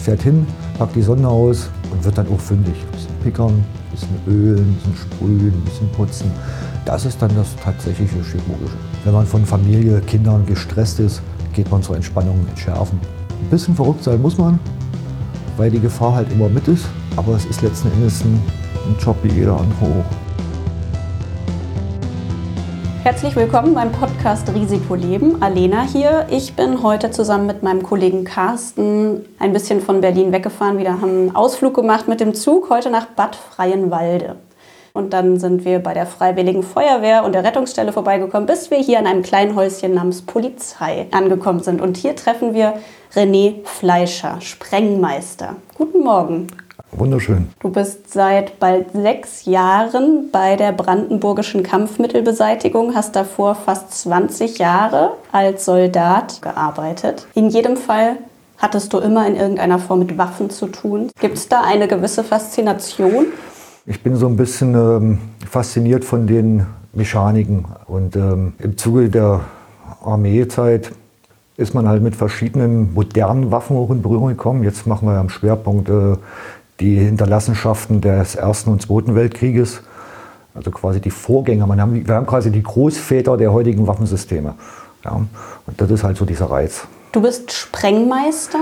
fährt 0.00 0.22
hin, 0.22 0.46
packt 0.78 0.96
die 0.96 1.02
Sonne 1.02 1.28
aus 1.28 1.68
und 1.90 2.04
wird 2.04 2.16
dann 2.18 2.26
auch 2.28 2.40
fündig. 2.40 2.74
Ein 2.74 2.92
bisschen 2.92 3.14
pickern, 3.22 3.50
ein 3.50 3.90
bisschen 3.90 4.08
ölen, 4.26 4.58
ein 4.58 4.74
bisschen 4.74 4.96
sprühen, 4.96 5.52
ein 5.52 5.64
bisschen 5.64 5.88
putzen. 5.90 6.30
Das 6.84 7.04
ist 7.04 7.20
dann 7.20 7.34
das 7.34 7.54
tatsächliche 7.56 8.14
Chirurgische. 8.14 8.76
Wenn 9.04 9.12
man 9.12 9.26
von 9.26 9.44
Familie, 9.44 10.00
Kindern 10.00 10.46
gestresst 10.46 11.00
ist, 11.00 11.22
geht 11.52 11.70
man 11.70 11.82
zur 11.82 11.96
Entspannung 11.96 12.46
entschärfen. 12.48 12.98
Ein 13.28 13.50
bisschen 13.50 13.74
verrückt 13.74 14.04
sein 14.04 14.20
muss 14.20 14.38
man, 14.38 14.58
weil 15.56 15.70
die 15.70 15.80
Gefahr 15.80 16.14
halt 16.14 16.32
immer 16.32 16.48
mit 16.48 16.66
ist. 16.68 16.86
Aber 17.16 17.34
es 17.34 17.44
ist 17.46 17.62
letzten 17.62 17.90
Endes 17.92 18.22
ein 18.24 18.40
Job 18.98 19.16
wie 19.22 19.32
jeder 19.32 19.52
andere 19.52 19.84
auch. 19.84 20.29
Herzlich 23.10 23.34
willkommen 23.34 23.74
beim 23.74 23.90
Podcast 23.90 24.54
Risikoleben. 24.54 25.42
Alena 25.42 25.82
hier. 25.82 26.28
Ich 26.30 26.54
bin 26.54 26.80
heute 26.84 27.10
zusammen 27.10 27.44
mit 27.44 27.60
meinem 27.60 27.82
Kollegen 27.82 28.22
Carsten 28.22 29.24
ein 29.40 29.52
bisschen 29.52 29.80
von 29.80 30.00
Berlin 30.00 30.30
weggefahren. 30.30 30.78
Wir 30.78 30.92
haben 30.92 31.02
einen 31.02 31.34
Ausflug 31.34 31.74
gemacht 31.74 32.06
mit 32.06 32.20
dem 32.20 32.34
Zug 32.34 32.70
heute 32.70 32.88
nach 32.88 33.06
Bad 33.06 33.34
Freienwalde. 33.34 34.36
Und 34.92 35.12
dann 35.12 35.40
sind 35.40 35.64
wir 35.64 35.80
bei 35.80 35.92
der 35.92 36.06
Freiwilligen 36.06 36.62
Feuerwehr 36.62 37.24
und 37.24 37.32
der 37.32 37.42
Rettungsstelle 37.42 37.92
vorbeigekommen, 37.92 38.46
bis 38.46 38.70
wir 38.70 38.78
hier 38.78 39.00
in 39.00 39.08
einem 39.08 39.22
kleinen 39.22 39.56
Häuschen 39.56 39.92
namens 39.92 40.22
Polizei 40.22 41.08
angekommen 41.10 41.64
sind. 41.64 41.80
Und 41.80 41.96
hier 41.96 42.14
treffen 42.14 42.54
wir 42.54 42.74
René 43.16 43.56
Fleischer, 43.64 44.40
Sprengmeister. 44.40 45.56
Guten 45.74 46.04
Morgen. 46.04 46.46
Wunderschön. 46.92 47.48
Du 47.60 47.70
bist 47.70 48.12
seit 48.12 48.58
bald 48.58 48.92
sechs 48.92 49.44
Jahren 49.44 50.30
bei 50.32 50.56
der 50.56 50.72
brandenburgischen 50.72 51.62
Kampfmittelbeseitigung, 51.62 52.94
hast 52.94 53.14
davor 53.14 53.54
fast 53.54 53.92
20 54.02 54.58
Jahre 54.58 55.12
als 55.32 55.64
Soldat 55.64 56.42
gearbeitet. 56.42 57.26
In 57.34 57.48
jedem 57.48 57.76
Fall 57.76 58.16
hattest 58.58 58.92
du 58.92 58.98
immer 58.98 59.26
in 59.26 59.36
irgendeiner 59.36 59.78
Form 59.78 60.00
mit 60.00 60.18
Waffen 60.18 60.50
zu 60.50 60.66
tun. 60.66 61.10
Gibt 61.20 61.36
es 61.36 61.48
da 61.48 61.62
eine 61.62 61.88
gewisse 61.88 62.24
Faszination? 62.24 63.26
Ich 63.86 64.02
bin 64.02 64.16
so 64.16 64.26
ein 64.26 64.36
bisschen 64.36 64.74
ähm, 64.74 65.18
fasziniert 65.48 66.04
von 66.04 66.26
den 66.26 66.66
Mechaniken. 66.92 67.64
Und 67.86 68.16
ähm, 68.16 68.52
im 68.58 68.76
Zuge 68.76 69.08
der 69.08 69.40
Armeezeit 70.04 70.92
ist 71.56 71.74
man 71.74 71.88
halt 71.88 72.02
mit 72.02 72.16
verschiedenen 72.16 72.94
modernen 72.94 73.50
Waffen 73.50 73.76
auch 73.76 73.90
in 73.90 74.02
Berührung 74.02 74.28
gekommen. 74.28 74.64
Jetzt 74.64 74.86
machen 74.86 75.08
wir 75.08 75.18
am 75.18 75.28
Schwerpunkt 75.28 75.88
äh, 75.88 76.16
die 76.80 76.96
Hinterlassenschaften 76.96 78.00
des 78.00 78.34
Ersten 78.34 78.70
und 78.70 78.82
Zweiten 78.82 79.14
Weltkrieges, 79.14 79.82
also 80.54 80.70
quasi 80.70 81.00
die 81.00 81.10
Vorgänger. 81.10 81.66
Man 81.66 81.80
haben, 81.80 82.06
wir 82.06 82.14
haben 82.14 82.26
quasi 82.26 82.50
die 82.50 82.62
Großväter 82.62 83.36
der 83.36 83.52
heutigen 83.52 83.86
Waffensysteme. 83.86 84.54
Ja, 85.04 85.12
und 85.12 85.80
das 85.80 85.90
ist 85.90 86.04
halt 86.04 86.16
so 86.16 86.24
dieser 86.24 86.50
Reiz. 86.50 86.86
Du 87.12 87.22
bist 87.22 87.52
Sprengmeister? 87.52 88.58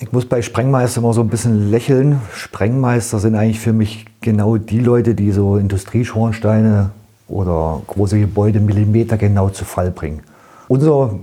Ich 0.00 0.12
muss 0.12 0.26
bei 0.26 0.42
Sprengmeister 0.42 1.00
immer 1.00 1.14
so 1.14 1.22
ein 1.22 1.28
bisschen 1.28 1.70
lächeln. 1.70 2.20
Sprengmeister 2.34 3.18
sind 3.18 3.34
eigentlich 3.34 3.60
für 3.60 3.72
mich 3.72 4.04
genau 4.20 4.56
die 4.56 4.80
Leute, 4.80 5.14
die 5.14 5.32
so 5.32 5.56
Industrieschornsteine 5.56 6.90
oder 7.28 7.82
große 7.86 8.18
Gebäude 8.20 8.60
millimetergenau 8.60 9.48
zu 9.48 9.64
Fall 9.64 9.90
bringen. 9.90 10.20
Unsere 10.68 11.18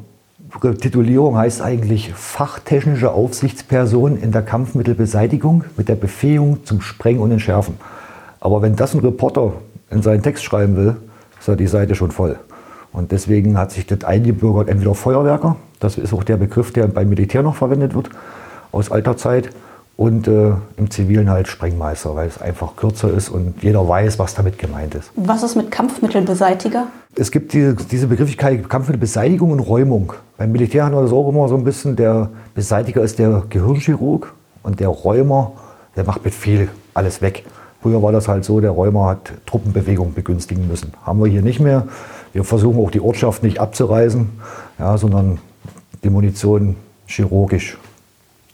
Titulierung 0.61 1.37
heißt 1.37 1.61
eigentlich 1.61 2.13
fachtechnische 2.13 3.11
Aufsichtsperson 3.11 4.17
in 4.17 4.31
der 4.31 4.43
Kampfmittelbeseitigung 4.43 5.63
mit 5.77 5.89
der 5.89 5.95
Befähigung 5.95 6.63
zum 6.63 6.81
Sprengen 6.81 7.21
und 7.21 7.31
Entschärfen. 7.31 7.77
Aber 8.39 8.61
wenn 8.61 8.75
das 8.75 8.93
ein 8.93 8.99
Reporter 8.99 9.53
in 9.89 10.01
seinen 10.01 10.21
Text 10.21 10.43
schreiben 10.43 10.75
will, 10.75 10.95
ist 11.39 11.47
ja 11.47 11.55
die 11.55 11.67
Seite 11.67 11.95
schon 11.95 12.11
voll. 12.11 12.37
Und 12.91 13.11
deswegen 13.11 13.57
hat 13.57 13.71
sich 13.71 13.87
das 13.87 14.03
eingebürgert, 14.03 14.69
entweder 14.69 14.93
Feuerwerker, 14.93 15.55
das 15.79 15.97
ist 15.97 16.13
auch 16.13 16.23
der 16.23 16.37
Begriff, 16.37 16.71
der 16.71 16.87
beim 16.87 17.09
Militär 17.09 17.41
noch 17.41 17.55
verwendet 17.55 17.95
wird, 17.95 18.09
aus 18.71 18.91
alter 18.91 19.17
Zeit, 19.17 19.49
und 19.95 20.27
äh, 20.27 20.53
im 20.77 20.89
Zivilen 20.89 21.29
halt 21.29 21.47
Sprengmeister, 21.47 22.15
weil 22.15 22.27
es 22.27 22.41
einfach 22.41 22.75
kürzer 22.75 23.13
ist 23.13 23.29
und 23.29 23.61
jeder 23.61 23.87
weiß, 23.87 24.17
was 24.17 24.33
damit 24.33 24.57
gemeint 24.57 24.95
ist. 24.95 25.11
Was 25.15 25.43
ist 25.43 25.55
mit 25.55 25.69
Kampfmittelbeseitiger? 25.69 26.87
Es 27.15 27.29
gibt 27.29 27.53
die, 27.53 27.75
diese 27.91 28.07
Begrifflichkeit 28.07 28.67
Kampfmittelbeseitigung 28.67 29.51
und 29.51 29.59
Räumung. 29.59 30.13
Beim 30.37 30.51
Militär 30.51 30.85
haben 30.85 30.95
wir 30.95 31.01
das 31.03 31.11
auch 31.11 31.29
immer 31.29 31.47
so 31.47 31.55
ein 31.55 31.63
bisschen. 31.63 31.95
Der 31.95 32.29
Beseitiger 32.55 33.03
ist 33.03 33.19
der 33.19 33.43
Gehirnchirurg 33.49 34.33
und 34.63 34.79
der 34.79 34.87
Räumer, 34.87 35.51
der 35.95 36.05
macht 36.05 36.25
mit 36.25 36.33
viel 36.33 36.69
alles 36.95 37.21
weg. 37.21 37.45
Früher 37.83 38.01
war 38.01 38.11
das 38.11 38.27
halt 38.27 38.45
so, 38.45 38.61
der 38.61 38.71
Räumer 38.71 39.07
hat 39.07 39.33
Truppenbewegung 39.45 40.13
begünstigen 40.13 40.67
müssen. 40.67 40.93
Haben 41.03 41.19
wir 41.19 41.29
hier 41.29 41.41
nicht 41.41 41.59
mehr. 41.59 41.87
Wir 42.31 42.43
versuchen 42.43 42.83
auch 42.83 42.89
die 42.89 43.01
Ortschaft 43.01 43.43
nicht 43.43 43.59
abzureißen, 43.59 44.27
ja, 44.79 44.97
sondern 44.97 45.37
die 46.03 46.09
Munition 46.09 46.77
chirurgisch 47.05 47.77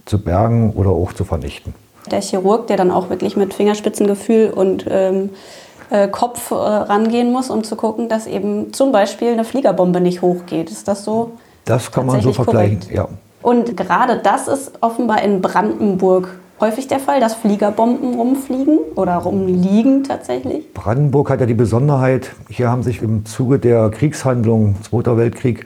zu 0.09 0.19
bergen 0.19 0.73
oder 0.75 0.89
auch 0.89 1.13
zu 1.13 1.23
vernichten. 1.23 1.73
Der 2.11 2.21
Chirurg, 2.21 2.67
der 2.67 2.77
dann 2.77 2.91
auch 2.91 3.09
wirklich 3.09 3.37
mit 3.37 3.53
Fingerspitzengefühl 3.53 4.49
und 4.49 4.85
ähm, 4.89 5.29
äh, 5.89 6.07
Kopf 6.07 6.51
äh, 6.51 6.55
rangehen 6.55 7.31
muss, 7.31 7.49
um 7.49 7.63
zu 7.63 7.75
gucken, 7.75 8.09
dass 8.09 8.27
eben 8.27 8.73
zum 8.73 8.91
Beispiel 8.91 9.29
eine 9.29 9.43
Fliegerbombe 9.43 10.01
nicht 10.01 10.21
hochgeht. 10.21 10.69
Ist 10.69 10.87
das 10.87 11.03
so? 11.03 11.31
Das 11.65 11.91
kann 11.91 12.05
man 12.05 12.21
so 12.21 12.33
vergleichen, 12.33 12.79
korrekt? 12.79 12.95
ja. 12.95 13.07
Und 13.41 13.77
gerade 13.77 14.17
das 14.17 14.47
ist 14.47 14.71
offenbar 14.81 15.21
in 15.21 15.41
Brandenburg 15.41 16.29
häufig 16.59 16.87
der 16.87 16.99
Fall, 16.99 17.19
dass 17.19 17.35
Fliegerbomben 17.35 18.15
rumfliegen 18.15 18.79
oder 18.95 19.15
rumliegen 19.15 20.03
tatsächlich? 20.03 20.73
Brandenburg 20.73 21.29
hat 21.29 21.39
ja 21.39 21.45
die 21.45 21.53
Besonderheit, 21.53 22.31
hier 22.49 22.69
haben 22.69 22.83
sich 22.83 23.01
im 23.01 23.25
Zuge 23.25 23.59
der 23.59 23.89
Kriegshandlungen, 23.89 24.75
Zweiter 24.83 25.17
Weltkrieg, 25.17 25.65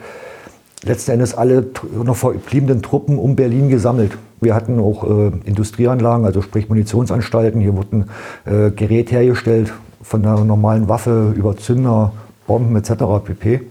letzten 0.84 1.12
Endes 1.12 1.34
alle 1.34 1.66
noch 1.92 2.16
verbliebenen 2.16 2.82
Truppen 2.82 3.18
um 3.18 3.36
Berlin 3.36 3.68
gesammelt. 3.68 4.12
Wir 4.44 4.54
hatten 4.54 4.78
auch 4.78 5.04
äh, 5.04 5.32
Industrieanlagen, 5.44 6.26
also 6.26 6.42
sprich 6.42 6.68
Munitionsanstalten. 6.68 7.60
Hier 7.60 7.76
wurden 7.76 8.10
äh, 8.44 8.70
Gerät 8.70 9.10
hergestellt, 9.10 9.72
von 10.02 10.24
einer 10.24 10.44
normalen 10.44 10.88
Waffe 10.88 11.32
über 11.34 11.56
Zünder, 11.56 12.12
Bomben 12.46 12.76
etc. 12.76 12.92
pp. 13.24 13.62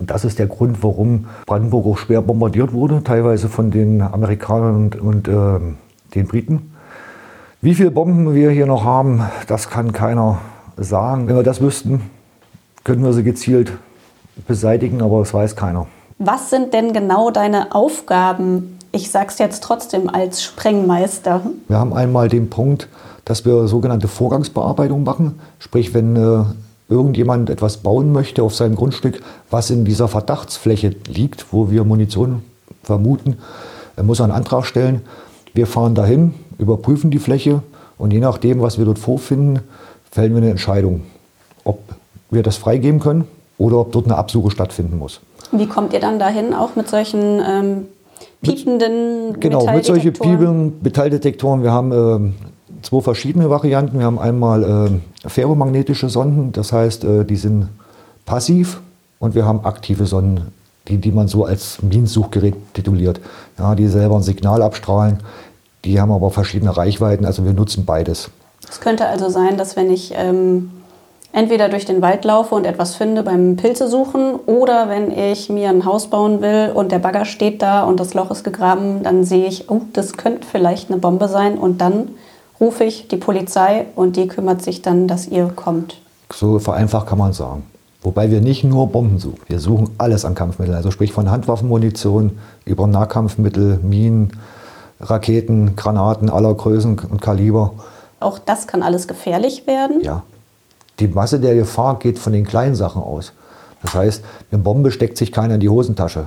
Und 0.00 0.10
das 0.10 0.24
ist 0.24 0.38
der 0.38 0.48
Grund, 0.48 0.82
warum 0.82 1.26
Brandenburg 1.46 1.86
auch 1.86 1.98
schwer 1.98 2.20
bombardiert 2.20 2.72
wurde, 2.72 3.02
teilweise 3.04 3.48
von 3.48 3.70
den 3.70 4.02
Amerikanern 4.02 4.74
und, 4.76 5.00
und 5.00 5.28
äh, 5.28 5.60
den 6.14 6.26
Briten. 6.26 6.72
Wie 7.62 7.74
viele 7.74 7.90
Bomben 7.92 8.34
wir 8.34 8.50
hier 8.50 8.66
noch 8.66 8.84
haben, 8.84 9.22
das 9.46 9.70
kann 9.70 9.92
keiner 9.92 10.38
sagen. 10.76 11.28
Wenn 11.28 11.36
wir 11.36 11.42
das 11.42 11.60
wüssten, 11.60 12.02
könnten 12.84 13.04
wir 13.04 13.12
sie 13.12 13.22
gezielt 13.22 13.72
beseitigen, 14.46 15.02
aber 15.02 15.20
das 15.20 15.32
weiß 15.32 15.56
keiner. 15.56 15.86
Was 16.18 16.50
sind 16.50 16.74
denn 16.74 16.92
genau 16.92 17.30
deine 17.30 17.74
Aufgaben? 17.74 18.75
Ich 18.96 19.10
sage 19.10 19.26
es 19.28 19.36
jetzt 19.36 19.62
trotzdem 19.62 20.08
als 20.08 20.42
Sprengmeister. 20.42 21.42
Wir 21.68 21.76
haben 21.76 21.92
einmal 21.92 22.30
den 22.30 22.48
Punkt, 22.48 22.88
dass 23.26 23.44
wir 23.44 23.68
sogenannte 23.68 24.08
Vorgangsbearbeitung 24.08 25.04
machen. 25.04 25.38
Sprich, 25.58 25.92
wenn 25.92 26.16
äh, 26.16 26.44
irgendjemand 26.88 27.50
etwas 27.50 27.76
bauen 27.76 28.10
möchte 28.10 28.42
auf 28.42 28.54
seinem 28.54 28.74
Grundstück, 28.74 29.20
was 29.50 29.68
in 29.68 29.84
dieser 29.84 30.08
Verdachtsfläche 30.08 30.96
liegt, 31.08 31.52
wo 31.52 31.70
wir 31.70 31.84
Munition 31.84 32.42
vermuten, 32.84 33.36
er 33.96 34.02
muss 34.02 34.22
einen 34.22 34.32
Antrag 34.32 34.64
stellen. 34.64 35.02
Wir 35.52 35.66
fahren 35.66 35.94
dahin, 35.94 36.32
überprüfen 36.56 37.10
die 37.10 37.18
Fläche 37.18 37.62
und 37.98 38.14
je 38.14 38.20
nachdem, 38.20 38.62
was 38.62 38.78
wir 38.78 38.86
dort 38.86 38.98
vorfinden, 38.98 39.60
fällen 40.10 40.32
wir 40.32 40.38
eine 40.38 40.50
Entscheidung, 40.50 41.02
ob 41.64 41.80
wir 42.30 42.42
das 42.42 42.56
freigeben 42.56 43.00
können 43.00 43.28
oder 43.58 43.76
ob 43.76 43.92
dort 43.92 44.06
eine 44.06 44.16
Absuche 44.16 44.50
stattfinden 44.50 44.98
muss. 44.98 45.20
Wie 45.52 45.66
kommt 45.66 45.92
ihr 45.92 46.00
dann 46.00 46.18
dahin, 46.18 46.54
auch 46.54 46.76
mit 46.76 46.88
solchen 46.88 47.42
ähm, 47.46 47.86
piependen 48.42 49.32
mit, 49.32 49.40
Genau, 49.40 49.66
mit 49.72 49.84
solchen 49.84 50.12
piependen 50.12 50.74
Metalldetektoren. 50.82 51.62
Wir 51.62 51.72
haben 51.72 51.92
äh, 51.92 52.82
zwei 52.82 53.00
verschiedene 53.00 53.50
Varianten. 53.50 53.98
Wir 53.98 54.06
haben 54.06 54.18
einmal 54.18 55.00
äh, 55.24 55.28
ferromagnetische 55.28 56.08
Sonden, 56.08 56.52
das 56.52 56.72
heißt, 56.72 57.04
äh, 57.04 57.24
die 57.24 57.36
sind 57.36 57.68
passiv 58.24 58.80
und 59.18 59.34
wir 59.34 59.44
haben 59.44 59.64
aktive 59.64 60.06
Sonden, 60.06 60.52
die, 60.88 60.98
die 60.98 61.12
man 61.12 61.28
so 61.28 61.44
als 61.44 61.82
Minensuchgerät 61.82 62.54
tituliert. 62.74 63.20
Ja, 63.58 63.74
die 63.74 63.86
selber 63.86 64.16
ein 64.16 64.22
Signal 64.22 64.62
abstrahlen, 64.62 65.18
die 65.84 66.00
haben 66.00 66.12
aber 66.12 66.30
verschiedene 66.30 66.76
Reichweiten, 66.76 67.24
also 67.24 67.44
wir 67.44 67.52
nutzen 67.52 67.84
beides. 67.84 68.30
Es 68.68 68.80
könnte 68.80 69.06
also 69.06 69.28
sein, 69.28 69.56
dass 69.56 69.76
wenn 69.76 69.90
ich 69.90 70.12
ähm, 70.16 70.70
entweder 71.32 71.68
durch 71.68 71.84
den 71.84 72.02
Wald 72.02 72.24
laufe 72.24 72.54
und 72.54 72.64
etwas 72.64 72.94
finde 72.94 73.22
beim 73.22 73.56
Pilze 73.56 73.88
suchen 73.88 74.34
oder 74.46 74.88
wenn 74.88 75.10
ich 75.10 75.48
mir 75.48 75.68
ein 75.68 75.84
Haus 75.84 76.08
bauen 76.08 76.40
will 76.40 76.72
und 76.74 76.92
der 76.92 76.98
Bagger 76.98 77.24
steht 77.24 77.62
da 77.62 77.84
und 77.84 78.00
das 78.00 78.14
Loch 78.14 78.30
ist 78.30 78.44
gegraben, 78.44 79.02
dann 79.02 79.24
sehe 79.24 79.46
ich, 79.46 79.70
oh, 79.70 79.82
das 79.92 80.14
könnte 80.14 80.46
vielleicht 80.50 80.90
eine 80.90 80.98
Bombe 80.98 81.28
sein 81.28 81.58
und 81.58 81.80
dann 81.80 82.08
rufe 82.60 82.84
ich 82.84 83.08
die 83.08 83.16
Polizei 83.16 83.86
und 83.94 84.16
die 84.16 84.28
kümmert 84.28 84.62
sich 84.62 84.82
dann, 84.82 85.08
dass 85.08 85.28
ihr 85.28 85.48
kommt. 85.54 86.00
So 86.32 86.58
vereinfacht 86.58 87.06
kann 87.06 87.18
man 87.18 87.32
sagen. 87.32 87.64
Wobei 88.02 88.30
wir 88.30 88.40
nicht 88.40 88.62
nur 88.62 88.86
Bomben 88.88 89.18
suchen, 89.18 89.40
wir 89.48 89.58
suchen 89.58 89.90
alles 89.98 90.24
an 90.24 90.34
Kampfmitteln, 90.34 90.76
also 90.76 90.90
sprich 90.90 91.12
von 91.12 91.30
Handwaffenmunition 91.30 92.38
über 92.64 92.86
Nahkampfmittel, 92.86 93.80
Minen, 93.82 94.32
Raketen, 95.00 95.76
Granaten 95.76 96.30
aller 96.30 96.54
Größen 96.54 96.98
und 97.10 97.20
Kaliber. 97.20 97.74
Auch 98.20 98.38
das 98.38 98.66
kann 98.66 98.82
alles 98.82 99.08
gefährlich 99.08 99.66
werden? 99.66 100.00
Ja, 100.02 100.22
die 100.98 101.08
Masse 101.08 101.40
der 101.40 101.54
Gefahr 101.54 101.98
geht 101.98 102.18
von 102.18 102.32
den 102.32 102.44
kleinen 102.44 102.74
Sachen 102.74 103.02
aus. 103.02 103.32
Das 103.82 103.94
heißt, 103.94 104.24
eine 104.50 104.62
Bombe 104.62 104.90
steckt 104.90 105.18
sich 105.18 105.32
keiner 105.32 105.54
in 105.54 105.60
die 105.60 105.68
Hosentasche. 105.68 106.26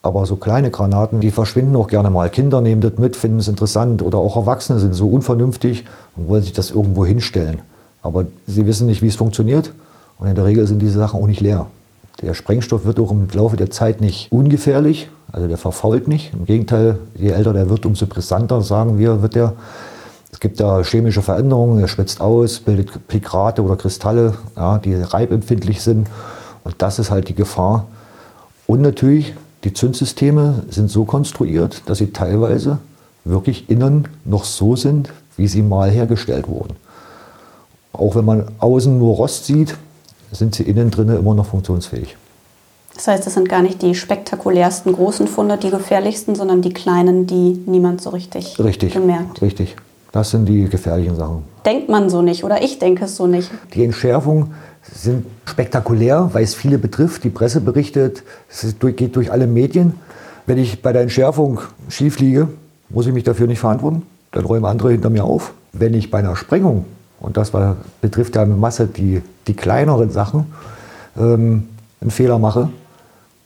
Aber 0.00 0.26
so 0.26 0.36
kleine 0.36 0.70
Granaten, 0.70 1.20
die 1.20 1.30
verschwinden 1.30 1.76
auch 1.76 1.88
gerne 1.88 2.10
mal. 2.10 2.30
Kinder 2.30 2.60
nehmen 2.60 2.80
das 2.80 2.98
mit, 2.98 3.16
finden 3.16 3.40
es 3.40 3.48
interessant. 3.48 4.00
Oder 4.00 4.18
auch 4.18 4.36
Erwachsene 4.36 4.78
sind 4.78 4.94
so 4.94 5.08
unvernünftig 5.08 5.84
und 6.16 6.28
wollen 6.28 6.42
sich 6.42 6.52
das 6.52 6.70
irgendwo 6.70 7.04
hinstellen. 7.04 7.60
Aber 8.02 8.26
sie 8.46 8.66
wissen 8.66 8.86
nicht, 8.86 9.02
wie 9.02 9.08
es 9.08 9.16
funktioniert. 9.16 9.72
Und 10.18 10.28
in 10.28 10.34
der 10.34 10.44
Regel 10.44 10.66
sind 10.66 10.80
diese 10.80 10.98
Sachen 10.98 11.20
auch 11.20 11.26
nicht 11.26 11.40
leer. 11.40 11.66
Der 12.22 12.34
Sprengstoff 12.34 12.84
wird 12.84 12.98
auch 12.98 13.10
im 13.10 13.28
Laufe 13.32 13.56
der 13.56 13.70
Zeit 13.70 14.00
nicht 14.00 14.32
ungefährlich, 14.32 15.08
also 15.30 15.46
der 15.46 15.58
verfault 15.58 16.08
nicht. 16.08 16.32
Im 16.32 16.46
Gegenteil, 16.46 16.98
je 17.14 17.30
älter 17.30 17.52
der 17.52 17.70
wird, 17.70 17.86
umso 17.86 18.06
brisanter, 18.06 18.62
sagen 18.62 18.98
wir, 18.98 19.22
wird 19.22 19.34
der. 19.34 19.52
Es 20.30 20.40
gibt 20.40 20.60
da 20.60 20.82
chemische 20.82 21.22
Veränderungen, 21.22 21.80
er 21.80 21.88
schwitzt 21.88 22.20
aus, 22.20 22.60
bildet 22.60 23.08
Pikrate 23.08 23.62
oder 23.62 23.76
Kristalle, 23.76 24.34
ja, 24.56 24.78
die 24.78 24.94
reibempfindlich 24.94 25.82
sind. 25.82 26.08
Und 26.64 26.74
das 26.78 26.98
ist 26.98 27.10
halt 27.10 27.28
die 27.28 27.34
Gefahr. 27.34 27.86
Und 28.66 28.82
natürlich, 28.82 29.34
die 29.64 29.72
Zündsysteme 29.72 30.62
sind 30.68 30.90
so 30.90 31.04
konstruiert, 31.04 31.82
dass 31.86 31.98
sie 31.98 32.12
teilweise 32.12 32.78
wirklich 33.24 33.70
innen 33.70 34.06
noch 34.24 34.44
so 34.44 34.76
sind, 34.76 35.10
wie 35.36 35.48
sie 35.48 35.62
mal 35.62 35.90
hergestellt 35.90 36.48
wurden. 36.48 36.76
Auch 37.92 38.14
wenn 38.14 38.24
man 38.24 38.46
außen 38.58 38.98
nur 38.98 39.16
Rost 39.16 39.46
sieht, 39.46 39.76
sind 40.30 40.54
sie 40.54 40.64
innen 40.64 40.90
drin 40.90 41.08
immer 41.08 41.34
noch 41.34 41.46
funktionsfähig. 41.46 42.16
Das 42.94 43.06
heißt, 43.06 43.26
es 43.26 43.34
sind 43.34 43.48
gar 43.48 43.62
nicht 43.62 43.80
die 43.80 43.94
spektakulärsten 43.94 44.92
großen 44.92 45.28
Funde, 45.28 45.56
die 45.56 45.70
gefährlichsten, 45.70 46.34
sondern 46.34 46.62
die 46.62 46.72
kleinen, 46.72 47.26
die 47.26 47.62
niemand 47.66 48.02
so 48.02 48.10
richtig, 48.10 48.58
richtig 48.58 48.94
bemerkt. 48.94 49.40
Richtig. 49.40 49.76
Das 50.12 50.30
sind 50.30 50.46
die 50.46 50.68
gefährlichen 50.68 51.16
Sachen. 51.16 51.44
Denkt 51.64 51.88
man 51.88 52.08
so 52.08 52.22
nicht 52.22 52.44
oder 52.44 52.62
ich 52.62 52.78
denke 52.78 53.04
es 53.04 53.16
so 53.16 53.26
nicht. 53.26 53.50
Die 53.74 53.84
Entschärfungen 53.84 54.54
sind 54.82 55.26
spektakulär, 55.44 56.30
weil 56.32 56.44
es 56.44 56.54
viele 56.54 56.78
betrifft. 56.78 57.24
Die 57.24 57.30
Presse 57.30 57.60
berichtet, 57.60 58.22
es 58.50 58.74
geht 58.78 59.16
durch 59.16 59.30
alle 59.30 59.46
Medien. 59.46 59.94
Wenn 60.46 60.58
ich 60.58 60.80
bei 60.80 60.92
der 60.92 61.02
Entschärfung 61.02 61.60
schief 61.88 62.18
liege, 62.20 62.48
muss 62.88 63.06
ich 63.06 63.12
mich 63.12 63.24
dafür 63.24 63.46
nicht 63.46 63.58
verantworten. 63.58 64.02
Dann 64.32 64.44
räumen 64.44 64.64
andere 64.64 64.92
hinter 64.92 65.10
mir 65.10 65.24
auf. 65.24 65.52
Wenn 65.72 65.92
ich 65.92 66.10
bei 66.10 66.20
einer 66.20 66.36
Sprengung 66.36 66.86
und 67.20 67.36
das 67.36 67.52
war, 67.52 67.76
betrifft 68.00 68.36
ja 68.36 68.44
in 68.44 68.58
Masse 68.58 68.86
die, 68.86 69.22
die 69.46 69.54
kleineren 69.54 70.10
Sachen, 70.10 70.46
ähm, 71.18 71.68
einen 72.00 72.10
Fehler 72.10 72.38
mache, 72.38 72.70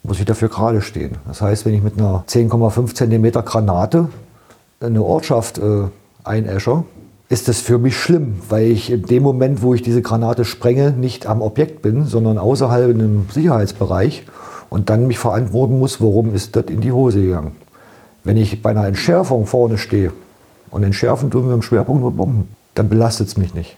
muss 0.02 0.18
ich 0.18 0.24
dafür 0.24 0.48
gerade 0.48 0.80
stehen. 0.80 1.16
Das 1.26 1.40
heißt, 1.40 1.64
wenn 1.64 1.74
ich 1.74 1.82
mit 1.82 1.98
einer 1.98 2.24
10,5 2.28 2.94
cm 2.94 3.44
Granate 3.44 4.08
eine 4.80 5.02
Ortschaft 5.02 5.58
äh, 5.58 5.84
einäscher, 6.24 6.84
ist 7.28 7.48
das 7.48 7.60
für 7.60 7.78
mich 7.78 7.96
schlimm, 7.96 8.36
weil 8.48 8.66
ich 8.66 8.90
in 8.90 9.04
dem 9.04 9.22
Moment, 9.22 9.62
wo 9.62 9.72
ich 9.74 9.82
diese 9.82 10.02
Granate 10.02 10.44
sprenge, 10.44 10.90
nicht 10.90 11.26
am 11.26 11.40
Objekt 11.40 11.80
bin, 11.80 12.04
sondern 12.04 12.36
außerhalb 12.36 12.90
in 12.90 13.00
einem 13.00 13.26
Sicherheitsbereich 13.32 14.24
und 14.69 14.90
dann 14.90 15.06
mich 15.06 15.19
verantworten 15.19 15.78
muss, 15.78 16.00
warum 16.00 16.34
ist 16.34 16.56
das 16.56 16.66
in 16.66 16.80
die 16.80 16.92
Hose 16.92 17.22
gegangen. 17.22 17.56
Wenn 18.24 18.36
ich 18.36 18.62
bei 18.62 18.70
einer 18.70 18.86
Entschärfung 18.86 19.46
vorne 19.46 19.78
stehe 19.78 20.12
und 20.70 20.82
entschärfen 20.82 21.30
tun 21.30 21.48
wir 21.48 21.54
im 21.54 21.62
Schwerpunkt 21.62 22.02
nur 22.02 22.12
Bomben, 22.12 22.48
dann 22.74 22.88
belastet 22.88 23.28
es 23.28 23.36
mich 23.36 23.54
nicht. 23.54 23.76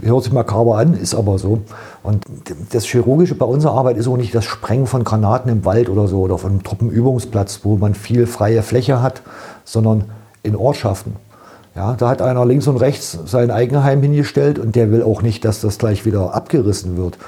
Hört 0.00 0.24
sich 0.24 0.32
makaber 0.32 0.78
an, 0.78 0.94
ist 0.94 1.14
aber 1.14 1.38
so. 1.38 1.62
Und 2.02 2.24
das 2.70 2.84
Chirurgische 2.84 3.34
bei 3.34 3.46
unserer 3.46 3.74
Arbeit 3.74 3.96
ist 3.96 4.08
auch 4.08 4.16
nicht 4.16 4.34
das 4.34 4.44
Sprengen 4.44 4.86
von 4.86 5.04
Granaten 5.04 5.50
im 5.50 5.64
Wald 5.64 5.88
oder 5.88 6.08
so 6.08 6.20
oder 6.20 6.38
von 6.38 6.52
einem 6.52 6.62
Truppenübungsplatz, 6.62 7.60
wo 7.62 7.76
man 7.76 7.94
viel 7.94 8.26
freie 8.26 8.62
Fläche 8.62 9.02
hat, 9.02 9.22
sondern 9.64 10.04
in 10.42 10.56
Ortschaften. 10.56 11.16
Ja, 11.76 11.94
da 11.94 12.08
hat 12.08 12.22
einer 12.22 12.46
links 12.46 12.68
und 12.68 12.76
rechts 12.76 13.18
sein 13.26 13.50
Eigenheim 13.50 14.00
hingestellt 14.00 14.58
und 14.58 14.76
der 14.76 14.92
will 14.92 15.02
auch 15.02 15.22
nicht, 15.22 15.44
dass 15.44 15.60
das 15.60 15.78
gleich 15.78 16.06
wieder 16.06 16.34
abgerissen 16.34 16.96
wird. 16.96 17.18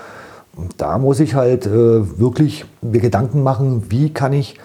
Und 0.54 0.80
da 0.80 0.98
muss 0.98 1.20
ich 1.20 1.34
halt 1.34 1.66
äh, 1.66 2.18
wirklich 2.18 2.64
mir 2.80 3.00
Gedanken 3.00 3.42
machen, 3.42 3.90
wie 3.90 4.10
kann 4.10 4.32
ich 4.32 4.58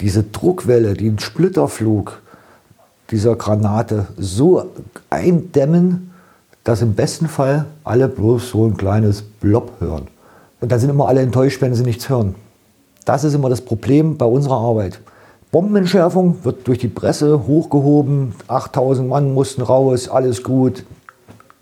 diese 0.00 0.22
Druckwelle, 0.22 0.94
den 0.94 1.18
Splitterflug, 1.18 2.22
dieser 3.10 3.34
Granate 3.36 4.06
so 4.16 4.70
eindämmen, 5.10 6.12
dass 6.62 6.82
im 6.82 6.94
besten 6.94 7.28
Fall 7.28 7.66
alle 7.82 8.08
bloß 8.08 8.50
so 8.50 8.66
ein 8.66 8.76
kleines 8.76 9.22
Blob 9.22 9.72
hören. 9.80 10.06
Und 10.60 10.70
dann 10.70 10.78
sind 10.78 10.90
immer 10.90 11.08
alle 11.08 11.22
enttäuscht, 11.22 11.60
wenn 11.60 11.74
sie 11.74 11.84
nichts 11.84 12.08
hören. 12.08 12.34
Das 13.04 13.24
ist 13.24 13.34
immer 13.34 13.48
das 13.48 13.62
Problem 13.62 14.16
bei 14.16 14.26
unserer 14.26 14.58
Arbeit. 14.58 15.00
Bombenentschärfung 15.50 16.44
wird 16.44 16.68
durch 16.68 16.78
die 16.78 16.88
Presse 16.88 17.46
hochgehoben, 17.46 18.34
8000 18.48 19.08
Mann 19.08 19.32
mussten 19.32 19.62
raus, 19.62 20.08
alles 20.08 20.42
gut, 20.42 20.84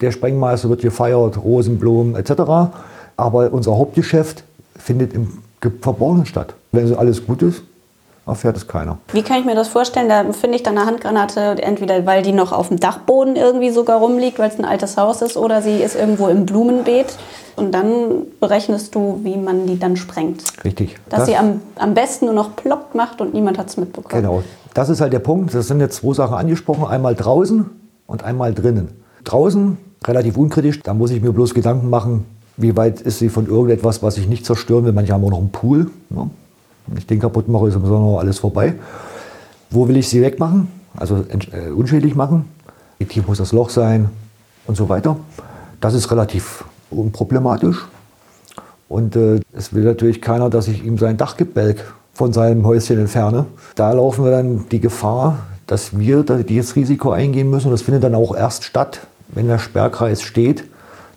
der 0.01 0.11
Sprengmeister 0.11 0.69
wird 0.69 0.83
gefeiert, 0.83 1.43
Rosenblumen 1.43 2.17
etc. 2.17 2.73
Aber 3.17 3.53
unser 3.53 3.77
Hauptgeschäft 3.77 4.45
findet 4.77 5.15
im 5.15 5.39
Verborgenen 5.81 6.27
statt. 6.27 6.55
Wenn 6.73 6.87
so 6.87 6.97
alles 6.97 7.25
gut 7.25 7.43
ist, 7.43 7.63
erfährt 8.27 8.57
es 8.57 8.67
keiner. 8.67 8.99
Wie 9.13 9.23
kann 9.23 9.39
ich 9.39 9.45
mir 9.45 9.55
das 9.55 9.69
vorstellen? 9.69 10.09
Da 10.09 10.25
finde 10.33 10.57
ich 10.57 10.63
dann 10.63 10.77
eine 10.77 10.87
Handgranate 10.87 11.63
entweder, 11.63 12.05
weil 12.07 12.23
die 12.23 12.33
noch 12.33 12.53
auf 12.53 12.69
dem 12.69 12.79
Dachboden 12.79 13.37
irgendwie 13.37 13.71
sogar 13.71 13.99
rumliegt, 13.99 14.39
weil 14.39 14.51
es 14.51 14.59
ein 14.59 14.65
altes 14.65 14.97
Haus 14.97 15.23
ist, 15.23 15.37
oder 15.37 15.63
sie 15.63 15.77
ist 15.83 15.95
irgendwo 15.95 16.29
im 16.29 16.45
Blumenbeet. 16.45 17.17
Und 17.55 17.73
dann 17.73 18.27
berechnest 18.39 18.95
du, 18.95 19.21
wie 19.23 19.37
man 19.37 19.67
die 19.67 19.79
dann 19.79 19.97
sprengt. 19.97 20.43
Richtig. 20.63 20.97
Dass 21.09 21.21
das 21.21 21.29
sie 21.29 21.37
am, 21.37 21.63
am 21.77 21.95
besten 21.95 22.27
nur 22.27 22.35
noch 22.35 22.55
plopp 22.55 22.95
macht 22.95 23.21
und 23.23 23.33
niemand 23.33 23.57
hat 23.57 23.69
es 23.69 23.79
mitbekommen. 23.79 24.23
Genau. 24.23 24.43
Das 24.75 24.91
ist 24.91 25.01
halt 25.01 25.15
der 25.15 25.21
Punkt. 25.21 25.55
Das 25.55 25.69
sind 25.69 25.81
jetzt 25.81 25.97
zwei 25.97 26.13
Sachen 26.13 26.37
angesprochen. 26.37 26.85
Einmal 26.85 27.15
draußen 27.15 27.71
und 28.07 28.25
einmal 28.25 28.53
drinnen. 28.53 28.89
Draußen 29.25 29.79
relativ 30.05 30.37
unkritisch. 30.37 30.83
Da 30.83 30.93
muss 30.93 31.11
ich 31.11 31.23
mir 31.23 31.33
bloß 31.33 31.55
Gedanken 31.55 31.89
machen, 31.89 32.27
wie 32.59 32.77
weit 32.77 33.01
ist 33.01 33.21
sie 33.21 33.31
von 33.31 33.47
irgendetwas, 33.47 34.03
was 34.03 34.19
ich 34.19 34.29
nicht 34.29 34.45
zerstören 34.45 34.85
will. 34.85 34.93
Manche 34.93 35.15
haben 35.15 35.25
auch 35.25 35.31
noch 35.31 35.39
einen 35.39 35.51
Pool. 35.51 35.91
Ne? 36.11 36.29
Wenn 36.87 36.99
ich 36.99 37.07
den 37.07 37.21
kaputt 37.21 37.49
mache, 37.49 37.69
ist 37.69 37.75
im 37.75 37.87
Sommer 37.87 38.21
alles 38.21 38.39
vorbei. 38.39 38.75
Wo 39.71 39.89
will 39.89 39.97
ich 39.97 40.09
sie 40.09 40.23
wegmachen? 40.23 40.69
Also 40.97 41.25
äh, 41.53 41.71
unschädlich 41.71 42.15
machen. 42.15 42.47
Wie 42.99 43.05
tief 43.05 43.27
muss 43.27 43.39
das 43.39 43.53
Loch 43.53 43.71
sein 43.71 44.09
und 44.67 44.77
so 44.77 44.89
weiter. 44.89 45.17
Das 45.81 45.95
ist 45.95 46.11
relativ 46.11 46.65
unproblematisch. 46.91 47.87
Und 48.89 49.17
äh, 49.17 49.41
es 49.53 49.75
will 49.75 49.85
natürlich 49.85 50.23
keiner, 50.23 50.49
dass 50.49 50.69
ich 50.69 50.85
ihm 50.85 50.97
sein 50.99 51.17
Dachgebälk 51.17 51.93
von 52.15 52.33
seinem 52.33 52.65
Häuschen 52.65 52.99
entferne. 52.99 53.47
Da 53.75 53.93
laufen 53.93 54.25
wir 54.25 54.31
dann 54.31 54.69
die 54.71 54.81
Gefahr, 54.81 55.39
dass 55.67 55.99
wir 55.99 56.23
dieses 56.23 56.77
Risiko 56.77 57.11
eingehen 57.11 57.51
müssen. 57.51 57.67
Und 57.67 57.73
das 57.73 57.83
findet 57.83 58.05
dann 58.05 58.15
auch 58.15 58.35
erst 58.35 58.65
statt, 58.65 59.01
wenn 59.29 59.49
der 59.49 59.59
Sperrkreis 59.59 60.23
steht 60.23 60.65